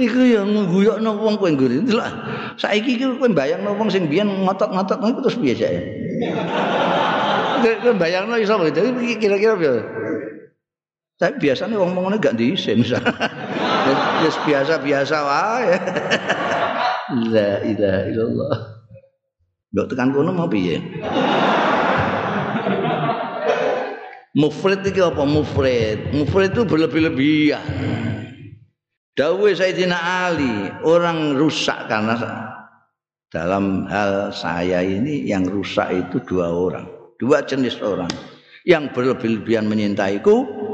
iku 0.00 0.20
ya 0.24 0.40
ngguyokno 0.40 1.10
wong 1.20 1.36
kowe 1.36 1.52
ngguri. 1.52 1.84
Delok 1.84 2.08
saiki 2.56 2.96
iki 2.96 3.04
kowe 3.20 3.28
bayangno 3.28 3.76
wong 3.76 3.92
sing 3.92 4.08
biyen 4.08 4.48
ngotot-ngotot 4.48 5.20
terus 5.20 5.36
biasa 5.36 5.66
ya. 5.68 5.82
Kowe 7.84 7.92
bayangno 8.00 8.40
iso 8.40 8.56
kira-kira 9.20 9.52
piye? 9.60 9.95
Tapi 11.16 11.48
biasanya 11.48 11.80
wong 11.80 11.96
ngene 11.96 12.20
gak 12.20 12.36
diisin. 12.36 12.84
Ya 12.84 13.00
biasa-biasa 14.46 15.16
wae. 15.16 15.74
La 17.32 17.64
ilaha 17.64 18.00
illallah. 18.12 18.56
Mbok 19.72 19.86
tekan 19.88 20.12
kono 20.12 20.30
mau 20.36 20.48
piye? 20.50 20.76
Mufrid 24.36 24.84
iki 24.84 25.00
apa 25.00 25.24
mufrid? 25.24 26.12
Mufrid 26.12 26.52
itu 26.52 26.68
berlebih-lebihan. 26.68 27.64
Dawe 29.16 29.48
Sayyidina 29.48 30.28
Ali, 30.28 30.68
orang 30.84 31.40
rusak 31.40 31.88
karena 31.88 32.20
dalam 33.32 33.88
hal 33.88 34.28
saya 34.36 34.84
ini 34.84 35.24
yang 35.24 35.48
rusak 35.48 35.88
itu 35.88 36.20
dua 36.28 36.52
orang, 36.52 36.84
dua 37.16 37.40
jenis 37.40 37.80
orang. 37.80 38.12
Yang 38.68 38.92
berlebih-lebihan 38.92 39.64
menyintaiku 39.64 40.65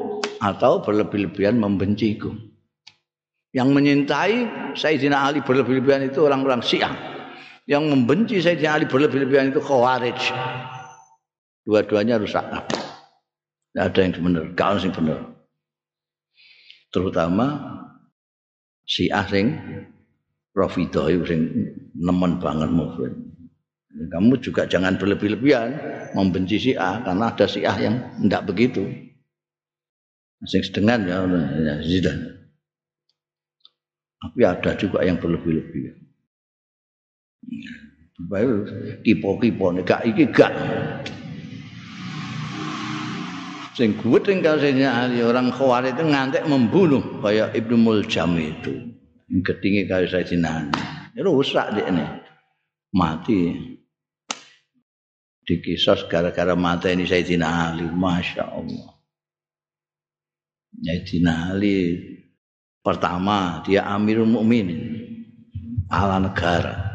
atau 0.42 0.82
berlebih-lebihan 0.82 1.54
membenciku. 1.54 2.34
Yang 3.54 3.68
menyintai 3.70 4.36
Sayyidina 4.74 5.30
Ali 5.30 5.38
berlebih-lebihan 5.46 6.10
itu 6.10 6.26
orang-orang 6.26 6.58
Syiah. 6.66 6.90
Yang 7.70 7.94
membenci 7.94 8.42
Sayyidina 8.42 8.82
Ali 8.82 8.90
berlebih-lebihan 8.90 9.54
itu 9.54 9.62
Khawarij. 9.62 10.18
Dua-duanya 11.62 12.18
rusak. 12.18 12.42
Tidak 12.42 13.84
ada 13.86 14.00
yang 14.02 14.18
benar, 14.18 14.44
gak 14.58 14.82
yang 14.82 14.92
benar. 14.98 15.20
Terutama 16.90 17.46
si 18.84 19.08
asing 19.08 19.56
Rafidah 20.52 21.08
sing 21.24 21.48
nemen 21.96 22.36
banget 22.36 22.68
mufrid. 22.68 23.16
Kamu 23.92 24.36
juga 24.40 24.68
jangan 24.68 25.00
berlebih-lebihan 25.00 25.72
membenci 26.12 26.60
si 26.60 26.72
A 26.76 27.00
karena 27.00 27.32
ada 27.32 27.48
si 27.48 27.64
A 27.64 27.72
yang 27.80 27.96
tidak 28.20 28.52
begitu. 28.52 29.11
Sing 30.42 30.62
sedengan 30.66 31.06
ya, 31.06 31.22
ya 31.62 31.74
sudah. 31.78 32.16
Tapi 34.22 34.40
ada 34.46 34.70
juga 34.78 35.02
yang 35.02 35.18
berlebih-lebihan. 35.18 35.98
Baik 38.30 38.48
kipo-kipo 39.02 39.74
gak 39.82 40.06
iki 40.06 40.30
gak. 40.30 40.54
Sing 43.72 43.96
kuwet 43.98 44.28
ing 44.28 44.44
kasihnya 44.44 44.92
ahli 44.92 45.24
orang 45.24 45.48
khawarij 45.48 45.96
itu 45.96 46.04
ngantek 46.04 46.44
membunuh 46.44 47.00
kayak 47.24 47.56
Ibnu 47.56 47.80
Muljam 47.80 48.36
itu. 48.36 48.94
Gedinge 49.32 49.88
kaya 49.88 50.04
Sayyidina 50.06 50.50
Ali. 50.60 50.76
Rusak 51.24 51.72
ini. 51.72 52.04
Mati. 52.92 53.40
Dikisos 55.42 56.04
gara-gara 56.06 56.52
mata 56.52 56.92
ini 56.92 57.08
Sayyidina 57.08 57.72
Ali. 57.72 57.88
Masya 57.88 58.44
Allah. 58.44 59.01
Sayyidina 60.80 61.52
Ali 61.52 62.00
pertama 62.80 63.60
dia 63.66 63.84
Amirul 63.84 64.30
Mukminin 64.30 64.80
ala 65.92 66.16
negara. 66.16 66.92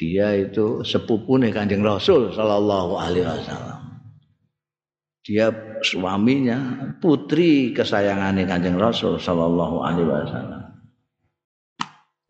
dia 0.00 0.32
itu 0.32 0.80
sepupu 0.80 1.36
nih 1.36 1.52
kanjeng 1.52 1.84
Rasul 1.84 2.32
Shallallahu 2.32 2.96
Alaihi 2.96 3.28
Wasallam. 3.28 4.00
Dia 5.20 5.52
suaminya 5.84 6.88
putri 7.04 7.76
kesayangan 7.76 8.40
kanjeng 8.48 8.80
Rasul 8.80 9.20
Shallallahu 9.20 9.84
Alaihi 9.84 10.08
Wasallam. 10.08 10.62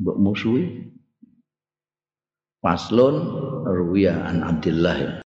Mbok 0.03 0.19
musuhi 0.19 0.67
Paslon 2.61 3.17
Ruwiyah 3.65 4.35
an 4.35 4.43
Abdillah 4.43 5.17